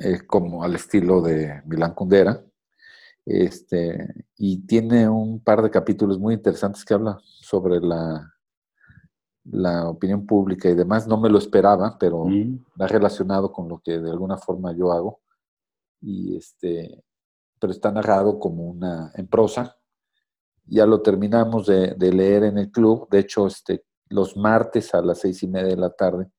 eh, 0.00 0.20
como 0.26 0.62
al 0.64 0.74
estilo 0.74 1.22
de 1.22 1.62
Milán 1.66 1.94
Kundera. 1.94 2.42
Este, 3.24 4.26
y 4.36 4.66
tiene 4.66 5.08
un 5.08 5.40
par 5.40 5.62
de 5.62 5.70
capítulos 5.70 6.18
muy 6.18 6.34
interesantes 6.34 6.84
que 6.84 6.94
habla 6.94 7.18
sobre 7.22 7.80
la, 7.80 8.32
la 9.44 9.88
opinión 9.88 10.26
pública 10.26 10.68
y 10.68 10.74
demás. 10.74 11.06
No 11.06 11.20
me 11.20 11.28
lo 11.28 11.38
esperaba, 11.38 11.96
pero 11.98 12.24
Mm. 12.24 12.64
va 12.80 12.86
relacionado 12.88 13.52
con 13.52 13.68
lo 13.68 13.78
que 13.78 13.98
de 13.98 14.10
alguna 14.10 14.36
forma 14.36 14.72
yo 14.76 14.92
hago. 14.92 15.20
Y 16.00 16.36
este, 16.36 17.02
pero 17.66 17.72
está 17.74 17.90
narrado 17.90 18.38
como 18.38 18.62
una 18.62 19.10
en 19.16 19.26
prosa. 19.26 19.76
Ya 20.66 20.86
lo 20.86 21.02
terminamos 21.02 21.66
de, 21.66 21.94
de 21.96 22.12
leer 22.12 22.44
en 22.44 22.58
el 22.58 22.70
club. 22.70 23.08
De 23.10 23.18
hecho, 23.18 23.48
este, 23.48 23.84
los 24.08 24.36
martes 24.36 24.94
a 24.94 25.02
las 25.02 25.18
seis 25.18 25.42
y 25.42 25.48
media 25.48 25.70
de 25.70 25.76
la 25.76 25.90
tarde 25.90 26.30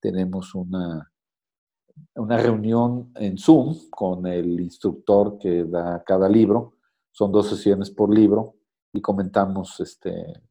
tenemos 0.00 0.52
una, 0.56 1.12
una 2.16 2.36
reunión 2.38 3.12
en 3.14 3.38
Zoom 3.38 3.88
con 3.88 4.26
el 4.26 4.58
instructor 4.58 5.38
que 5.38 5.62
da 5.62 6.02
cada 6.04 6.28
libro. 6.28 6.74
Son 7.12 7.30
dos 7.30 7.48
sesiones 7.48 7.88
por 7.92 8.12
libro 8.12 8.56
y 8.92 9.00
comentamos 9.00 9.78
este, 9.78 10.42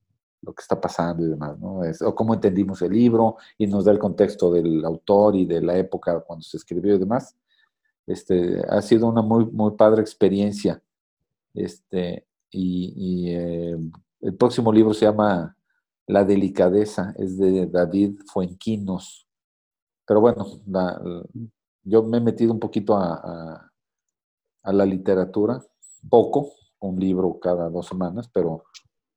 lo 0.42 0.54
que 0.54 0.62
está 0.62 0.80
pasando 0.80 1.26
y 1.26 1.30
demás, 1.32 1.60
¿no? 1.60 1.84
Es- 1.84 2.02
o 2.02 2.16
cómo 2.16 2.34
entendimos 2.34 2.82
el 2.82 2.94
libro 2.94 3.36
y 3.58 3.68
nos 3.68 3.84
da 3.84 3.92
el 3.92 4.00
contexto 4.00 4.54
del 4.54 4.86
autor 4.86 5.36
y 5.36 5.46
de 5.46 5.62
la 5.62 5.76
época 5.78 6.22
cuando 6.22 6.44
se 6.44 6.56
escribió 6.56 6.96
y 6.96 7.00
demás. 7.00 7.36
Este, 8.06 8.62
ha 8.70 8.82
sido 8.82 9.08
una 9.08 9.22
muy, 9.22 9.46
muy 9.46 9.72
padre 9.72 10.02
experiencia. 10.02 10.82
Este, 11.54 12.26
y 12.52 13.30
eh, 13.32 13.78
el 14.22 14.36
próximo 14.36 14.72
libro 14.72 14.94
se 14.94 15.06
llama 15.06 15.56
La 16.08 16.24
delicadeza, 16.24 17.14
es 17.18 17.38
de 17.38 17.68
David 17.68 18.20
Fuenquinos. 18.32 19.28
Pero 20.06 20.22
bueno, 20.22 20.46
yo 21.84 22.04
me 22.04 22.18
he 22.18 22.22
metido 22.22 22.52
un 22.54 22.60
poquito 22.60 22.96
a, 22.98 23.14
a- 23.16 23.70
a 24.66 24.72
la 24.74 24.86
literatura, 24.86 25.62
poco, 26.10 26.52
un 26.80 26.98
libro 27.00 27.38
cada 27.40 27.70
dos 27.70 27.88
semanas, 27.88 28.30
pero 28.34 28.64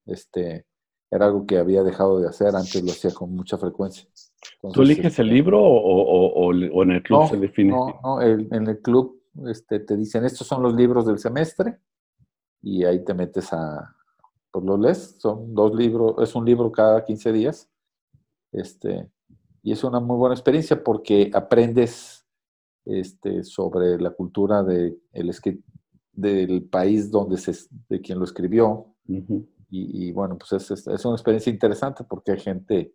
este, 0.04 0.66
era 1.10 1.26
algo 1.26 1.46
que 1.46 1.58
había 1.58 1.82
dejado 1.84 2.18
de 2.20 2.28
hacer, 2.28 2.54
antes 2.56 2.82
lo 2.82 2.90
hacía 2.90 3.12
con 3.14 3.32
mucha 3.34 3.56
frecuencia. 3.56 4.08
¿Tú 4.60 4.68
Entonces, 4.68 4.96
eliges 4.96 5.18
el 5.18 5.26
este, 5.26 5.34
libro 5.34 5.60
o, 5.62 5.76
o- 5.76 6.46
o- 6.46 6.48
o 6.50 6.82
en 6.82 6.90
el 6.90 7.02
club 7.02 7.20
no, 7.20 7.26
se 7.28 7.36
define? 7.36 7.70
No, 7.70 8.00
no, 8.02 8.20
el- 8.22 8.48
en 8.52 8.66
el 8.66 8.80
club 8.80 9.20
este, 9.46 9.80
te 9.80 9.96
dicen, 9.96 10.24
estos 10.24 10.46
son 10.46 10.62
los 10.62 10.74
libros 10.74 11.06
del 11.06 11.18
semestre, 11.18 11.78
y 12.62 12.84
ahí 12.84 13.04
te 13.04 13.12
metes 13.14 13.52
a, 13.52 13.94
pues 14.50 14.64
lo 14.64 14.78
lees, 14.78 15.16
son 15.18 15.54
dos 15.54 15.74
libros, 15.74 16.14
es 16.22 16.34
un 16.34 16.44
libro 16.46 16.72
cada 16.72 17.04
15 17.04 17.32
días, 17.32 17.68
este, 18.52 19.10
y 19.62 19.72
es 19.72 19.84
una 19.84 20.00
muy 20.00 20.16
buena 20.16 20.34
experiencia 20.34 20.82
porque 20.82 21.30
aprendes 21.34 22.26
este, 22.86 23.42
sobre 23.44 23.98
la 24.00 24.10
cultura 24.10 24.62
de, 24.62 24.96
el 25.12 25.32
del 26.12 26.62
país 26.64 27.10
donde 27.10 27.36
se, 27.36 27.52
de 27.90 28.00
quien 28.00 28.18
lo 28.18 28.24
escribió, 28.24 28.94
Ujú. 29.06 29.46
y, 29.68 30.06
y, 30.08 30.12
bueno, 30.12 30.38
pues 30.38 30.52
es, 30.52 30.70
es, 30.70 30.86
es 30.86 31.04
una 31.04 31.16
experiencia 31.16 31.52
interesante 31.52 32.04
porque 32.04 32.32
hay 32.32 32.38
gente 32.40 32.94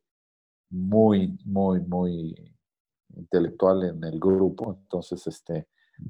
muy, 0.72 1.38
muy, 1.46 1.80
muy 1.82 2.36
intelectual 3.16 3.84
en 3.84 4.04
el 4.04 4.20
grupo. 4.20 4.78
Entonces, 4.82 5.26
este, 5.28 5.68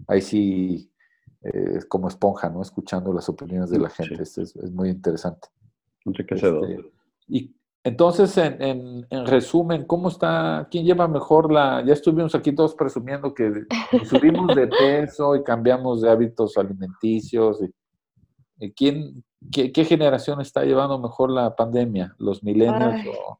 ahí 0.07 0.21
sí 0.21 0.91
eh, 1.43 1.73
es 1.77 1.85
como 1.85 2.07
esponja, 2.07 2.49
¿no? 2.49 2.61
Escuchando 2.61 3.11
las 3.11 3.27
opiniones 3.27 3.69
de 3.71 3.79
la 3.79 3.89
Sí. 3.89 4.03
gente. 4.03 4.23
Es, 4.23 4.37
es- 4.37 4.55
muy 4.71 4.89
interesante. 4.89 5.47
Enriquecedor. 6.05 6.69
Este, 6.69 6.91
y 7.27 7.55
entonces, 7.83 8.37
en, 8.37 8.61
en- 8.61 9.07
en 9.09 9.25
resumen, 9.25 9.85
¿cómo 9.85 10.09
está? 10.09 10.67
¿Quién 10.69 10.85
lleva 10.85 11.07
mejor 11.07 11.51
la...? 11.51 11.83
Ya 11.83 11.93
estuvimos 11.93 12.35
aquí 12.35 12.53
todos 12.53 12.75
presumiendo 12.75 13.33
que 13.33 13.65
subimos 14.07 14.55
de 14.55 14.67
peso 14.67 15.35
y 15.35 15.43
cambiamos 15.43 16.01
de 16.01 16.11
hábitos 16.11 16.57
alimenticios. 16.57 17.59
y- 17.63 17.71
y 18.65 18.71
¿quién, 18.73 19.23
qué, 19.51 19.71
qué 19.71 19.83
generación 19.85 20.39
está 20.41 20.63
llevando 20.63 20.99
mejor 20.99 21.31
la 21.31 21.55
pandemia? 21.55 22.13
¿Los 22.19 22.43
millennials 22.43 23.01
Ay. 23.01 23.07
o, 23.09 23.39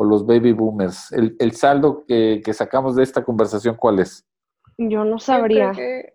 o 0.00 0.04
los 0.04 0.24
baby 0.24 0.52
boomers? 0.52 1.10
El, 1.12 1.34
el 1.40 1.52
saldo 1.52 2.04
que, 2.06 2.40
que 2.44 2.54
sacamos 2.54 2.94
de 2.94 3.02
esta 3.02 3.24
conversación, 3.24 3.74
¿cuál 3.74 3.98
es? 3.98 4.24
Yo 4.78 5.04
no 5.04 5.18
sabría. 5.18 5.72
que- 5.72 6.14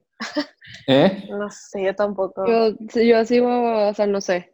¿Eh? 0.87 1.27
no 1.29 1.49
sé, 1.49 1.83
yo 1.83 1.93
tampoco. 1.93 2.45
Yo, 2.47 2.69
yo 3.01 3.17
así, 3.17 3.39
o 3.41 3.93
sea, 3.93 4.07
no 4.07 4.21
sé. 4.21 4.53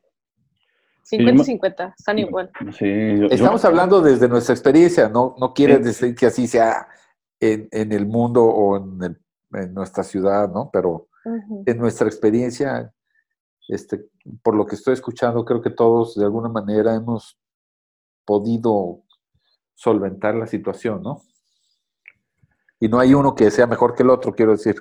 50 1.03 1.41
y 1.41 1.45
50, 1.45 1.95
están 1.97 2.17
igual. 2.19 2.49
Sí, 2.77 2.85
yo- 2.85 3.27
yo- 3.27 3.27
Estamos 3.27 3.63
hablando 3.65 4.01
desde 4.01 4.27
nuestra 4.27 4.53
experiencia, 4.53 5.09
no, 5.09 5.35
no 5.39 5.53
quiere 5.53 5.75
Sí. 5.77 5.83
decir 5.83 6.15
que 6.15 6.25
así 6.25 6.47
sea 6.47 6.87
en, 7.39 7.67
en 7.71 7.91
el 7.91 8.05
mundo 8.07 8.43
o 8.45 8.77
en, 8.77 9.03
el- 9.03 9.21
en 9.61 9.73
nuestra 9.75 10.03
ciudad, 10.03 10.49
¿no? 10.51 10.69
Pero 10.73 11.07
en 11.65 11.77
nuestra 11.77 12.07
experiencia, 12.07 12.91
este, 13.67 14.05
por 14.41 14.55
lo 14.55 14.65
que 14.65 14.75
estoy 14.75 14.93
escuchando, 14.93 15.45
creo 15.45 15.61
que 15.61 15.69
todos 15.69 16.15
de 16.15 16.25
alguna 16.25 16.49
manera 16.49 16.95
hemos 16.95 17.37
podido 18.25 19.03
solventar 19.79 20.35
la 20.35 20.45
situación, 20.45 21.01
¿no? 21.01 21.21
Y 22.81 22.89
no 22.89 22.99
hay 22.99 23.13
uno 23.13 23.33
que 23.33 23.49
sea 23.49 23.65
mejor 23.65 23.95
que 23.95 24.03
el 24.03 24.09
otro, 24.09 24.35
quiero 24.35 24.51
decir. 24.51 24.75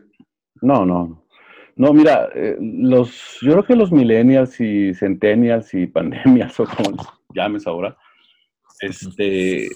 No, 0.61 0.85
no, 0.85 1.25
no. 1.77 1.93
Mira, 1.93 2.29
eh, 2.35 2.57
los, 2.61 3.39
yo 3.41 3.53
creo 3.53 3.65
que 3.65 3.77
los 3.77 3.93
millennials 3.93 4.61
y 4.61 4.93
centennials 4.95 5.73
y 5.73 5.87
pandemias, 5.87 6.59
o 6.59 6.65
como 6.65 6.91
les 6.91 7.07
llames 7.33 7.65
ahora, 7.69 7.97
este, 8.81 9.69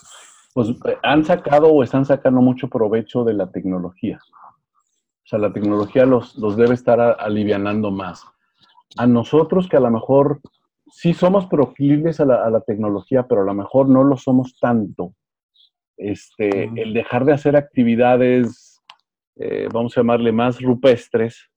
pues 0.55 0.71
eh, 0.71 0.99
han 1.05 1.25
sacado 1.25 1.69
o 1.69 1.85
están 1.85 2.05
sacando 2.05 2.41
mucho 2.41 2.67
provecho 2.67 3.23
de 3.23 3.35
la 3.35 3.49
tecnología. 3.53 4.19
O 4.25 5.27
sea, 5.27 5.39
la 5.39 5.53
tecnología 5.53 6.05
los, 6.05 6.37
los 6.37 6.57
debe 6.57 6.75
estar 6.75 7.01
alivianando 7.01 7.93
más. 7.93 8.25
A 8.97 9.07
nosotros 9.07 9.69
que 9.69 9.77
a 9.77 9.81
lo 9.81 9.91
mejor 9.93 10.41
sí 10.93 11.15
somos 11.15 11.47
proclives 11.47 12.21
a 12.21 12.27
la, 12.27 12.45
a 12.45 12.51
la 12.51 12.61
tecnología, 12.61 13.27
pero 13.27 13.43
a 13.43 13.45
lo 13.47 13.55
mejor 13.55 13.89
no 13.89 14.05
lo 14.05 14.17
somos 14.17 14.59
tanto. 14.61 15.15
Este, 15.97 16.65
el 16.77 16.95
dejar 16.95 17.25
de 17.25 17.33
hacer 17.33 17.57
actividades, 17.57 18.81
eh, 19.37 19.69
vamos 19.73 19.97
a 19.97 20.01
llamarle 20.01 20.33
más 20.33 20.61
rupestres, 20.61 21.49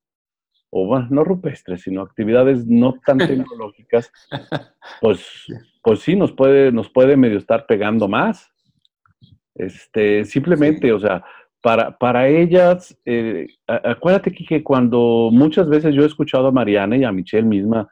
o 0.70 0.86
bueno, 0.86 1.06
no 1.10 1.24
rupestres, 1.24 1.82
sino 1.82 2.02
actividades 2.02 2.66
no 2.66 2.94
tan 3.04 3.18
tecnológicas, 3.18 4.10
pues, 5.00 5.46
pues 5.82 6.00
sí, 6.00 6.16
nos 6.16 6.32
puede, 6.32 6.72
nos 6.72 6.88
puede 6.90 7.16
medio 7.16 7.38
estar 7.38 7.66
pegando 7.66 8.08
más. 8.08 8.50
Este, 9.54 10.24
simplemente, 10.24 10.88
Sí. 10.88 10.90
o 10.90 10.98
sea, 10.98 11.24
para, 11.62 11.96
para 11.98 12.28
ellas, 12.28 12.96
eh, 13.04 13.48
acuérdate 13.66 14.32
que 14.32 14.62
cuando 14.62 15.30
muchas 15.32 15.68
veces 15.68 15.94
yo 15.94 16.02
he 16.02 16.06
escuchado 16.06 16.46
a 16.48 16.52
Mariana 16.52 16.96
y 16.96 17.04
a 17.04 17.10
Michelle 17.12 17.46
misma, 17.46 17.88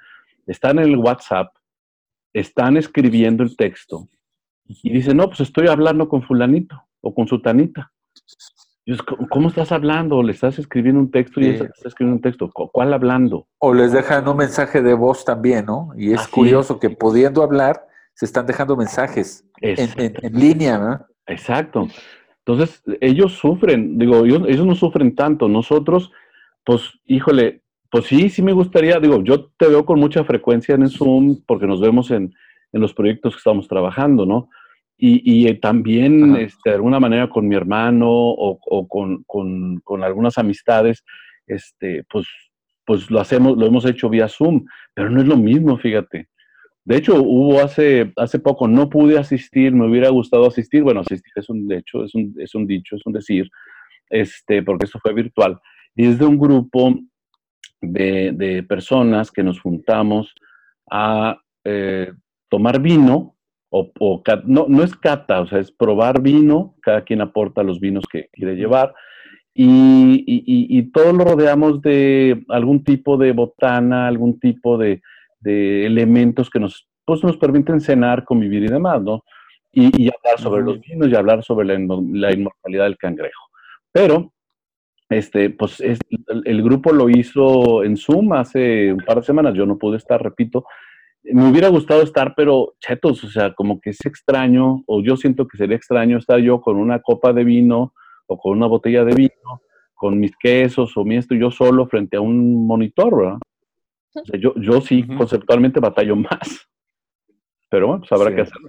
están 0.46 0.78
en 0.78 0.84
el 0.86 0.96
WhatsApp, 0.96 1.54
están 2.32 2.76
escribiendo 2.76 3.42
el 3.42 3.56
texto 3.56 4.08
y 4.66 4.92
dicen, 4.92 5.16
no, 5.16 5.28
pues 5.28 5.40
estoy 5.40 5.68
hablando 5.68 6.08
con 6.08 6.22
fulanito 6.22 6.82
o 7.00 7.14
con 7.14 7.26
sutanita. 7.28 7.92
"¿Cómo- 9.06 9.28
¿Cómo 9.28 9.48
estás 9.48 9.72
hablando? 9.72 10.22
Le 10.22 10.32
estás 10.32 10.58
escribiendo 10.58 11.00
un 11.00 11.10
texto 11.10 11.40
y 11.40 11.44
Sí. 11.44 11.50
ella 11.50 11.70
está 11.74 11.88
escribiendo 11.88 12.16
un 12.16 12.22
texto. 12.22 12.50
¿Cu- 12.52 12.70
¿Cuál 12.70 12.92
hablando? 12.92 13.46
O 13.58 13.72
les 13.72 13.92
dejan 13.92 14.28
un 14.28 14.36
mensaje 14.36 14.82
de 14.82 14.94
voz 14.94 15.24
también, 15.24 15.66
¿no? 15.66 15.92
Y 15.96 16.12
es 16.12 16.20
Así 16.20 16.30
curioso 16.30 16.78
que 16.78 16.90
pudiendo 16.90 17.42
hablar, 17.42 17.86
se 18.14 18.26
están 18.26 18.46
dejando 18.46 18.76
mensajes 18.76 19.44
en, 19.60 19.78
Es- 19.80 19.96
en- 19.98 20.14
en 20.22 20.32
línea, 20.38 20.78
¿no? 20.78 21.06
Exacto. 21.26 21.88
Entonces, 22.46 22.82
ellos 23.00 23.32
sufren, 23.32 23.98
digo, 23.98 24.24
ellos, 24.26 24.42
ellos 24.46 24.66
no 24.66 24.74
sufren 24.74 25.14
tanto. 25.14 25.48
Nosotros, 25.48 26.12
pues, 26.62 26.92
híjole, 27.06 27.62
pues 27.94 28.06
sí, 28.06 28.28
sí 28.28 28.42
me 28.42 28.52
gustaría, 28.52 28.98
digo, 28.98 29.22
yo 29.22 29.52
te 29.56 29.68
veo 29.68 29.84
con 29.86 30.00
mucha 30.00 30.24
frecuencia 30.24 30.74
en 30.74 30.82
el 30.82 30.90
Zoom 30.90 31.36
porque 31.46 31.68
nos 31.68 31.80
vemos 31.80 32.10
en, 32.10 32.34
en 32.72 32.80
los 32.80 32.92
proyectos 32.92 33.34
que 33.34 33.38
estamos 33.38 33.68
trabajando, 33.68 34.26
¿no? 34.26 34.48
Y, 34.98 35.22
y, 35.22 35.46
eh, 35.46 35.54
también, 35.54 36.32
Ajá. 36.32 36.40
este, 36.40 36.70
de 36.70 36.74
alguna 36.74 36.98
manera, 36.98 37.28
con 37.30 37.46
mi 37.46 37.54
hermano 37.54 38.08
o, 38.10 38.58
o 38.66 38.88
con, 38.88 39.22
con- 39.28 39.78
con 39.84 40.02
algunas 40.02 40.38
amistades, 40.38 41.04
este, 41.46 42.02
pues, 42.10 42.26
pues 42.84 43.08
lo 43.12 43.20
hacemos, 43.20 43.56
lo 43.56 43.64
hemos 43.64 43.84
hecho 43.86 44.08
vía 44.08 44.26
Zoom, 44.26 44.64
pero 44.92 45.08
no 45.08 45.20
es 45.20 45.28
lo 45.28 45.36
mismo, 45.36 45.78
fíjate. 45.78 46.26
De 46.84 46.96
hecho, 46.96 47.22
hubo 47.22 47.60
hace, 47.60 48.12
hace 48.16 48.40
poco, 48.40 48.66
no 48.66 48.90
pude 48.90 49.16
asistir, 49.20 49.72
me 49.72 49.86
hubiera 49.88 50.08
gustado 50.08 50.48
asistir. 50.48 50.82
Bueno, 50.82 51.02
asistir 51.02 51.32
es 51.36 51.48
un 51.48 51.70
hecho, 51.70 52.02
es 52.04 52.12
un, 52.16 52.34
es 52.40 52.56
un 52.56 52.66
dicho, 52.66 52.96
es 52.96 53.02
un 53.06 53.12
decir, 53.12 53.48
este, 54.10 54.64
porque 54.64 54.86
esto 54.86 54.98
fue 55.00 55.14
virtual. 55.14 55.60
Y 55.94 56.06
es 56.06 56.18
de 56.18 56.24
un 56.26 56.38
grupo 56.40 56.98
de, 57.92 58.32
de 58.32 58.62
personas 58.62 59.30
que 59.30 59.42
nos 59.42 59.60
juntamos 59.60 60.34
a 60.90 61.38
eh, 61.64 62.12
tomar 62.48 62.80
vino, 62.80 63.36
o, 63.70 63.90
no, 64.44 64.66
no 64.68 64.82
es 64.84 64.94
cata, 64.94 65.40
o 65.40 65.46
sea, 65.46 65.58
es 65.58 65.72
probar 65.72 66.22
vino, 66.22 66.76
cada 66.80 67.02
quien 67.02 67.20
aporta 67.20 67.62
los 67.64 67.80
vinos 67.80 68.04
que 68.10 68.28
quiere 68.32 68.54
llevar, 68.54 68.94
y, 69.52 70.24
y, 70.26 70.44
y- 70.46 70.78
y 70.78 70.82
todo 70.92 71.12
lo 71.12 71.24
rodeamos 71.24 71.80
de 71.82 72.44
algún 72.50 72.84
tipo 72.84 73.16
de 73.16 73.32
botana, 73.32 74.06
algún 74.08 74.38
tipo 74.38 74.76
de, 74.78 75.00
de 75.40 75.86
elementos 75.86 76.50
que 76.50 76.60
nos, 76.60 76.86
pues, 77.04 77.22
nos 77.24 77.36
permiten 77.36 77.80
cenar, 77.80 78.24
convivir 78.24 78.64
y 78.64 78.68
demás, 78.68 79.02
¿no? 79.02 79.24
Y, 79.72 80.02
y 80.04 80.08
hablar 80.08 80.38
sobre 80.38 80.62
los 80.62 80.80
vinos 80.80 81.08
y 81.08 81.16
hablar 81.16 81.42
sobre 81.42 81.66
la, 81.66 81.74
la 82.12 82.32
inmortalidad 82.32 82.84
del 82.84 82.96
cangrejo. 82.96 83.42
Pero, 83.92 84.32
este, 85.08 85.50
pues 85.50 85.80
es- 85.80 85.98
el, 86.28 86.42
el 86.46 86.62
grupo 86.62 86.92
lo 86.92 87.08
hizo 87.10 87.84
en 87.84 87.96
Zoom 87.96 88.32
hace 88.32 88.92
un 88.92 89.00
par 89.00 89.18
de 89.18 89.22
semanas, 89.24 89.54
yo 89.54 89.66
no 89.66 89.78
pude 89.78 89.96
estar, 89.98 90.22
repito, 90.22 90.64
me 91.24 91.48
hubiera 91.50 91.68
gustado 91.68 92.02
estar, 92.02 92.34
pero 92.36 92.74
chetos, 92.80 93.24
o 93.24 93.28
sea, 93.30 93.54
como 93.54 93.80
que 93.80 93.90
es 93.90 94.04
extraño, 94.04 94.82
o 94.86 95.02
yo 95.02 95.16
siento 95.16 95.46
que 95.48 95.56
sería 95.56 95.76
extraño 95.76 96.18
estar 96.18 96.38
yo 96.38 96.60
con 96.60 96.76
una 96.76 97.00
copa 97.00 97.32
de 97.32 97.44
vino 97.44 97.94
o 98.26 98.38
con 98.38 98.56
una 98.58 98.66
botella 98.66 99.04
de 99.04 99.14
vino, 99.14 99.62
con 99.94 100.18
mis 100.18 100.36
quesos 100.36 100.94
o 100.96 101.04
mi 101.04 101.16
esto, 101.16 101.34
yo 101.34 101.50
solo 101.50 101.86
frente 101.86 102.16
a 102.18 102.20
un 102.20 102.66
monitor, 102.66 103.16
¿verdad? 103.16 103.38
O 104.16 104.24
sea, 104.24 104.38
yo, 104.38 104.54
yo 104.56 104.80
sí 104.82 105.02
conceptualmente 105.06 105.80
batallo 105.80 106.14
más. 106.16 106.68
Pero 107.70 107.86
bueno, 107.88 108.00
pues 108.02 108.12
habrá 108.12 108.30
Sí. 108.30 108.36
que 108.36 108.42
hacerlo. 108.42 108.68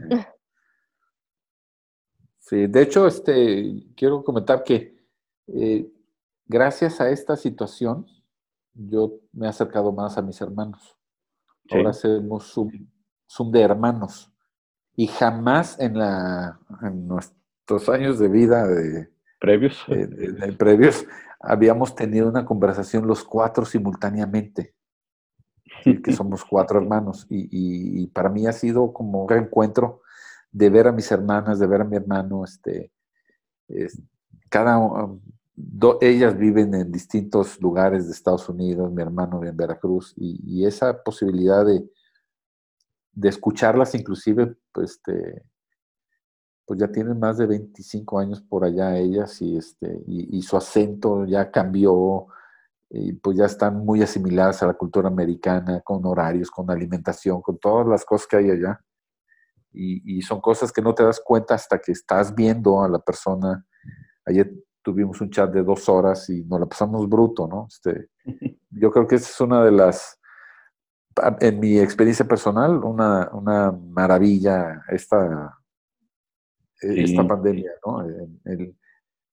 Sí, 2.39 2.67
de 2.67 2.81
hecho, 2.83 3.07
este, 3.07 3.83
quiero 3.95 4.23
comentar 4.23 4.63
que 4.63 4.95
eh, 5.47 5.85
gracias 6.47 7.01
a 7.01 7.09
esta 7.09 7.35
situación, 7.35 8.05
yo 8.73 9.19
me 9.33 9.45
he 9.45 9.49
acercado 9.49 9.91
más 9.91 10.17
a 10.17 10.21
mis 10.21 10.39
hermanos. 10.41 10.97
Sí. 11.69 11.77
Ahora 11.77 11.89
hacemos 11.91 12.51
Zoom, 12.53 12.71
Zoom 13.29 13.51
de 13.51 13.61
hermanos. 13.61 14.31
Y 14.95 15.07
jamás 15.07 15.79
en, 15.79 15.97
la, 15.97 16.59
en 16.81 17.07
nuestros 17.07 17.89
años 17.89 18.19
de 18.19 18.27
vida 18.29 18.65
de, 18.67 19.09
Previos. 19.39 19.83
de- 19.87 20.07
de- 20.07 20.31
de 20.31 20.53
previos 20.53 21.05
habíamos 21.39 21.93
tenido 21.95 22.27
una 22.29 22.45
conversación 22.45 23.05
los 23.05 23.23
cuatro 23.23 23.65
simultáneamente. 23.65 24.73
Sí, 25.83 26.01
que 26.01 26.11
somos 26.13 26.45
cuatro 26.45 26.79
hermanos. 26.79 27.27
Y, 27.29 27.41
y- 27.51 28.03
y 28.03 28.07
para 28.07 28.29
mí 28.29 28.47
ha 28.47 28.53
sido 28.53 28.93
como 28.93 29.23
un 29.23 29.29
reencuentro 29.29 30.01
de 30.51 30.69
ver 30.69 30.87
a 30.87 30.91
mis 30.93 31.11
hermanas, 31.11 31.59
de 31.59 31.67
ver 31.67 31.81
a 31.81 31.85
mi 31.85 31.97
hermano. 31.97 32.43
Este, 32.45 32.91
es- 33.67 34.01
cada, 34.49 34.77
um, 34.77 35.19
do- 35.55 35.97
ellas 36.01 36.37
viven 36.37 36.73
en 36.73 36.91
distintos 36.91 37.59
lugares 37.61 38.05
de 38.05 38.11
Estados 38.11 38.47
Unidos, 38.49 38.91
mi 38.91 39.01
hermano 39.01 39.43
en 39.43 39.55
Veracruz, 39.55 40.13
y, 40.17 40.65
esa 40.65 41.01
posibilidad 41.03 41.65
de, 41.65 41.89
de 43.13 43.29
escucharlas 43.29 43.95
inclusive, 43.95 44.55
pues, 44.71 44.91
este, 44.91 45.43
pues 46.65 46.79
ya 46.79 46.91
tienen 46.91 47.19
más 47.19 47.37
de 47.37 47.45
25 47.45 48.19
años 48.19 48.41
por 48.41 48.65
allá 48.65 48.97
ellas 48.97 49.41
y, 49.41 49.57
este, 49.57 50.03
y, 50.07 50.41
su 50.41 50.57
acento 50.57 51.25
ya 51.25 51.51
cambió 51.51 52.27
y 52.89 53.13
pues 53.13 53.37
ya 53.37 53.45
están 53.45 53.85
muy 53.85 54.01
asimiladas 54.01 54.63
a 54.63 54.67
la 54.67 54.73
cultura 54.73 55.07
americana, 55.07 55.81
con 55.81 56.05
horarios, 56.05 56.49
con 56.49 56.69
alimentación, 56.69 57.41
con 57.41 57.57
todas 57.57 57.87
las 57.87 58.05
cosas 58.05 58.27
que 58.27 58.37
hay 58.37 58.51
allá. 58.51 58.79
Y, 59.71 60.17
y 60.17 60.21
son 60.21 60.39
cosas 60.39 60.71
que 60.71 60.81
no 60.81 60.95
te 60.95 61.03
das 61.03 61.21
cuenta 61.23 61.55
hasta 61.55 61.79
que 61.79 61.91
estás 61.91 62.33
viendo 62.33 62.81
a 62.81 62.87
la 62.87 62.99
persona. 62.99 63.65
Ayer 64.25 64.51
tuvimos 64.85 65.19
un 65.19 65.31
chat 65.31 65.51
de 65.51 65.63
dos 65.63 65.89
horas 65.89 66.29
y 66.29 66.43
nos 66.45 66.59
la 66.59 66.67
pasamos 66.67 67.09
bruto, 67.09 67.47
¿no? 67.47 67.67
Este, 67.67 68.09
yo 68.69 68.91
creo 68.91 69.07
que 69.07 69.15
esa 69.15 69.29
es 69.29 69.41
una 69.41 69.63
de 69.65 69.71
las, 69.71 70.19
en 71.41 71.59
mi 71.59 71.79
experiencia 71.79 72.25
personal, 72.27 72.83
una, 72.83 73.29
una 73.33 73.71
maravilla 73.71 74.83
esta, 74.89 75.57
esta 76.79 77.21
Sí. 77.23 77.27
pandemia, 77.27 77.71
¿no? 77.85 78.01
El, 78.01 78.39
el- 78.45 78.75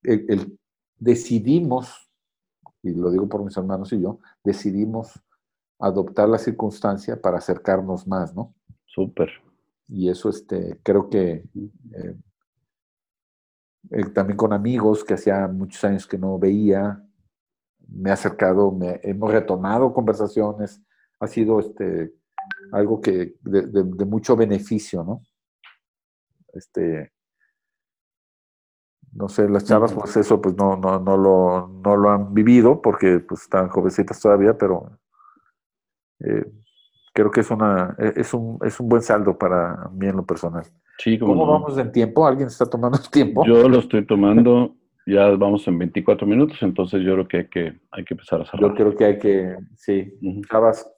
el- 0.04 0.26
el- 0.30 0.58
decidimos, 0.98 2.10
y 2.82 2.92
lo 2.94 3.10
digo 3.10 3.28
por 3.28 3.44
mis 3.44 3.56
hermanos 3.56 3.92
y 3.92 4.00
yo, 4.00 4.20
decidimos 4.42 5.20
adoptar 5.78 6.28
la 6.28 6.38
circunstancia 6.38 7.20
para 7.20 7.38
acercarnos 7.38 8.06
más, 8.06 8.34
¿no? 8.34 8.54
Súper. 8.86 9.28
Y 9.88 10.08
eso, 10.08 10.30
este, 10.30 10.78
creo 10.82 11.10
que 11.10 11.44
eh, 11.94 12.14
eh, 13.90 14.06
también 14.06 14.36
con 14.36 14.52
amigos 14.52 15.04
que 15.04 15.14
hacía 15.14 15.48
muchos 15.48 15.82
años 15.84 16.06
que 16.06 16.18
no 16.18 16.38
veía, 16.38 17.02
me 17.88 18.10
he 18.10 18.12
acercado, 18.12 18.72
me, 18.72 19.00
hemos 19.02 19.30
retomado 19.32 19.92
conversaciones, 19.92 20.82
ha 21.20 21.26
sido 21.26 21.60
este, 21.60 22.14
algo 22.72 23.00
que 23.00 23.36
de, 23.42 23.62
de- 23.62 23.84
de 23.84 24.04
mucho 24.06 24.36
beneficio, 24.36 25.04
¿no? 25.04 25.22
Este, 26.54 27.10
no 29.12 29.28
sé, 29.28 29.48
las 29.48 29.64
chavas, 29.64 29.92
pues 29.92 30.16
eso, 30.16 30.40
pues 30.40 30.56
no, 30.56 30.76
no, 30.76 30.98
no, 30.98 31.16
lo, 31.16 31.68
no 31.68 31.96
lo 31.96 32.10
han 32.10 32.32
vivido 32.34 32.80
porque 32.82 33.20
pues 33.20 33.42
están 33.42 33.68
jovencitas 33.68 34.20
todavía, 34.20 34.56
pero 34.56 34.98
eh, 36.20 36.44
creo 37.14 37.30
que 37.30 37.40
es, 37.40 37.50
una, 37.50 37.94
e- 37.98 38.14
es, 38.16 38.34
un, 38.34 38.58
es 38.64 38.78
un 38.80 38.88
buen 38.88 39.02
saldo 39.02 39.36
para 39.38 39.88
mí 39.92 40.08
en 40.08 40.16
lo 40.16 40.26
personal. 40.26 40.66
Sí, 40.98 41.18
¿Cómo 41.18 41.34
no. 41.34 41.52
vamos 41.52 41.78
en 41.78 41.90
tiempo? 41.90 42.26
¿Alguien 42.26 42.48
está 42.48 42.66
tomando 42.66 42.98
el 42.98 43.10
tiempo? 43.10 43.44
Yo 43.46 43.68
lo 43.68 43.78
estoy 43.78 44.06
tomando, 44.06 44.76
ya 45.06 45.30
vamos 45.30 45.66
en 45.66 45.78
24 45.78 46.26
minutos, 46.26 46.58
entonces 46.62 47.02
yo 47.02 47.14
creo 47.14 47.28
que 47.28 47.36
hay 47.38 47.48
que, 47.48 47.80
hay 47.90 48.04
que 48.04 48.14
empezar 48.14 48.40
a 48.40 48.44
cerrar. 48.44 48.70
Yo 48.70 48.74
creo 48.74 48.96
que 48.96 49.04
hay 49.04 49.18
que, 49.18 49.56
sí. 49.76 50.18
Chavas, 50.50 50.88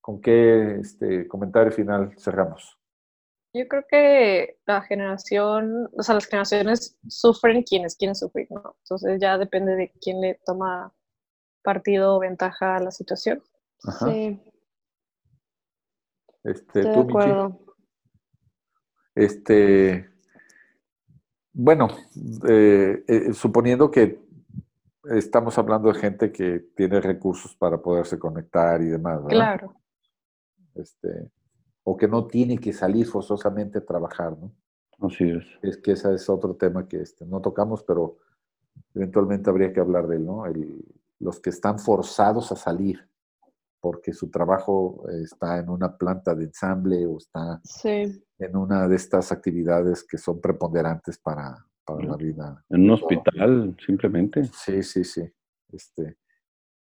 ¿con 0.00 0.20
qué 0.20 0.78
este, 0.80 1.28
comentario 1.28 1.72
final 1.72 2.12
cerramos? 2.18 2.78
Yo 3.52 3.68
creo 3.68 3.84
que 3.88 4.58
la 4.66 4.82
generación, 4.82 5.88
o 5.96 6.02
sea, 6.02 6.16
las 6.16 6.26
generaciones 6.26 6.98
sufren 7.06 7.62
quienes 7.62 7.94
quieren 7.96 8.16
sufrir, 8.16 8.48
¿no? 8.50 8.74
Entonces 8.80 9.20
ya 9.20 9.38
depende 9.38 9.76
de 9.76 9.92
quién 10.00 10.20
le 10.20 10.40
toma 10.44 10.92
partido 11.62 12.16
o 12.16 12.18
ventaja 12.18 12.76
a 12.76 12.80
la 12.80 12.90
situación. 12.90 13.40
Ajá. 13.86 14.06
Sí, 14.06 14.40
Este, 16.42 16.80
estoy 16.80 17.04
de 17.04 17.04
Michi. 17.04 17.64
Este, 19.14 20.08
bueno, 21.52 21.88
eh, 22.48 23.04
eh, 23.06 23.32
suponiendo 23.32 23.90
que 23.90 24.18
estamos 25.04 25.56
hablando 25.58 25.92
de 25.92 25.98
gente 25.98 26.32
que 26.32 26.60
tiene 26.74 27.00
recursos 27.00 27.54
para 27.54 27.80
poderse 27.80 28.18
conectar 28.18 28.80
y 28.82 28.86
demás, 28.86 29.16
¿verdad? 29.24 29.28
Claro. 29.30 29.74
Este, 30.74 31.30
o 31.84 31.96
que 31.96 32.08
no 32.08 32.26
tiene 32.26 32.58
que 32.58 32.72
salir 32.72 33.06
forzosamente 33.06 33.78
a 33.78 33.84
trabajar, 33.84 34.36
¿no? 34.38 34.52
Así 35.06 35.28
es. 35.30 35.44
Es 35.62 35.76
que 35.76 35.92
ese 35.92 36.14
es 36.14 36.28
otro 36.28 36.54
tema 36.56 36.88
que 36.88 37.00
este, 37.02 37.24
no 37.26 37.40
tocamos, 37.40 37.82
pero 37.84 38.16
eventualmente 38.94 39.50
habría 39.50 39.72
que 39.72 39.80
hablar 39.80 40.06
de 40.08 40.16
él, 40.16 40.26
¿no? 40.26 40.46
El- 40.46 40.84
los 41.20 41.38
que 41.40 41.50
están 41.50 41.78
forzados 41.78 42.50
a 42.50 42.56
salir 42.56 43.08
porque 43.84 44.14
su 44.14 44.30
trabajo 44.30 45.04
eh, 45.10 45.20
está 45.24 45.58
en 45.58 45.68
una 45.68 45.94
planta 45.94 46.34
de 46.34 46.44
ensamble 46.44 47.04
o 47.04 47.18
está 47.18 47.60
Sí, 47.62 48.18
en 48.38 48.56
una 48.56 48.88
de 48.88 48.96
estas 48.96 49.30
actividades 49.30 50.02
que 50.08 50.16
son 50.16 50.40
preponderantes 50.40 51.18
para, 51.18 51.54
para 51.84 52.02
la 52.02 52.16
vida. 52.16 52.64
En 52.70 52.84
un 52.84 52.92
hospital, 52.92 53.76
simplemente. 53.84 54.44
Sí, 54.44 54.82
sí, 54.82 55.04
sí. 55.04 55.30
Este, 55.70 56.16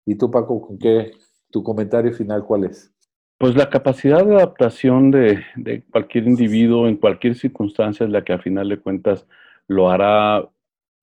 ¿Y 0.05 0.13
tú, 0.13 0.29
Paco, 0.29 0.61
con 0.61 0.77
qué, 0.77 1.13
tu 1.49 1.63
comentario 1.63 2.13
final 2.13 2.45
cuál 2.45 2.65
es? 2.65 2.93
Pues 3.39 3.55
la 3.55 3.71
capacidad 3.71 4.23
de 4.23 4.35
adaptación 4.35 5.09
de, 5.09 5.43
de 5.55 5.83
cualquier 5.85 6.27
individuo 6.27 6.87
en 6.87 6.97
cualquier 6.97 7.33
circunstancia 7.33 8.05
es 8.05 8.11
la 8.11 8.23
que 8.23 8.33
al 8.33 8.43
final 8.43 8.69
de 8.69 8.79
cuentas 8.79 9.25
lo 9.67 9.89
hará 9.89 10.47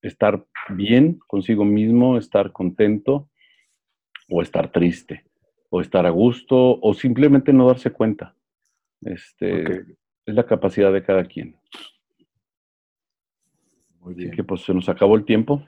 estar 0.02 0.46
bien 0.68 1.18
consigo 1.26 1.64
mismo, 1.64 2.16
estar 2.16 2.52
contento 2.52 3.28
o 4.28 4.40
estar 4.40 4.70
triste, 4.70 5.24
o 5.70 5.80
estar 5.80 6.04
a 6.04 6.10
gusto, 6.10 6.78
o 6.80 6.94
simplemente 6.94 7.52
no 7.52 7.68
darse 7.68 7.90
cuenta. 7.90 8.34
Este. 9.00 9.96
Es 10.26 10.34
la 10.34 10.44
capacidad 10.44 10.92
de 10.92 11.02
cada 11.02 11.24
quien. 11.24 11.56
Muy 14.00 14.14
Así 14.14 14.30
que 14.30 14.44
pues 14.44 14.62
se 14.62 14.74
nos 14.74 14.88
acabó 14.88 15.16
el 15.16 15.24
tiempo. 15.24 15.62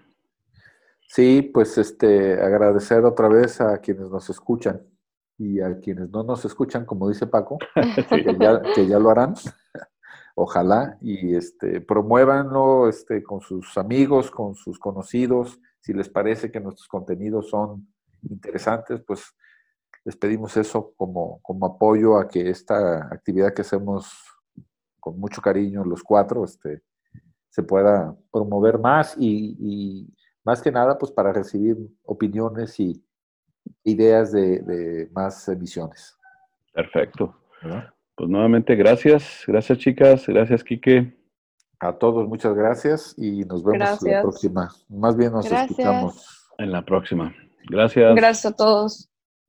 Sí, 1.08 1.42
pues 1.42 1.76
este, 1.78 2.40
agradecer 2.40 3.04
otra 3.04 3.28
vez 3.28 3.60
a 3.60 3.78
quienes 3.78 4.08
nos 4.08 4.30
escuchan 4.30 4.82
y 5.36 5.60
a 5.60 5.78
quienes 5.78 6.10
no 6.10 6.22
nos 6.22 6.44
escuchan, 6.44 6.86
como 6.86 7.08
dice 7.08 7.26
Paco, 7.26 7.58
que 8.08 8.36
ya, 8.40 8.62
que 8.74 8.86
ya 8.86 8.98
lo 8.98 9.10
harán. 9.10 9.34
Ojalá 10.34 10.96
y 11.02 11.34
este, 11.34 11.82
promuévanlo 11.82 12.88
este, 12.88 13.22
con 13.22 13.42
sus 13.42 13.76
amigos, 13.76 14.30
con 14.30 14.54
sus 14.54 14.78
conocidos. 14.78 15.60
Si 15.80 15.92
les 15.92 16.08
parece 16.08 16.50
que 16.50 16.60
nuestros 16.60 16.88
contenidos 16.88 17.50
son 17.50 17.86
interesantes, 18.22 19.02
pues 19.06 19.34
les 20.04 20.16
pedimos 20.16 20.56
eso 20.56 20.92
como, 20.96 21.40
como 21.42 21.66
apoyo 21.66 22.18
a 22.18 22.28
que 22.28 22.48
esta 22.50 23.06
actividad 23.12 23.54
que 23.54 23.62
hacemos 23.62 24.12
con 25.00 25.18
mucho 25.18 25.40
cariño 25.40 25.84
los 25.84 26.02
cuatro 26.02 26.44
este, 26.44 26.82
se 27.48 27.62
pueda 27.62 28.16
promover 28.32 28.78
más 28.78 29.14
y, 29.18 29.56
y 29.60 30.14
más 30.44 30.60
que 30.62 30.72
nada 30.72 30.98
pues 30.98 31.12
para 31.12 31.32
recibir 31.32 31.76
opiniones 32.04 32.78
y 32.80 33.04
ideas 33.84 34.32
de, 34.32 34.58
de 34.60 35.10
más 35.12 35.48
emisiones. 35.48 36.16
Perfecto. 36.72 37.36
¿verdad? 37.62 37.92
Pues 38.16 38.28
nuevamente 38.28 38.74
gracias, 38.74 39.44
gracias 39.46 39.78
chicas, 39.78 40.26
gracias 40.26 40.64
Quique. 40.64 41.16
A 41.80 41.92
todos 41.92 42.28
muchas 42.28 42.54
gracias 42.54 43.14
y 43.18 43.44
nos 43.44 43.64
vemos 43.64 43.78
la 43.80 43.86
Gracias. 43.86 44.22
próxima. 44.22 44.70
Más 44.88 45.16
bien 45.16 45.32
nos 45.32 45.48
Gracias. 45.48 45.70
escuchamos. 45.70 46.48
En 46.58 46.70
la 46.70 46.84
próxima. 46.84 47.34
Gracias. 47.68 48.14
Gracias 48.14 48.52
a 48.52 48.56
todos. 48.56 49.11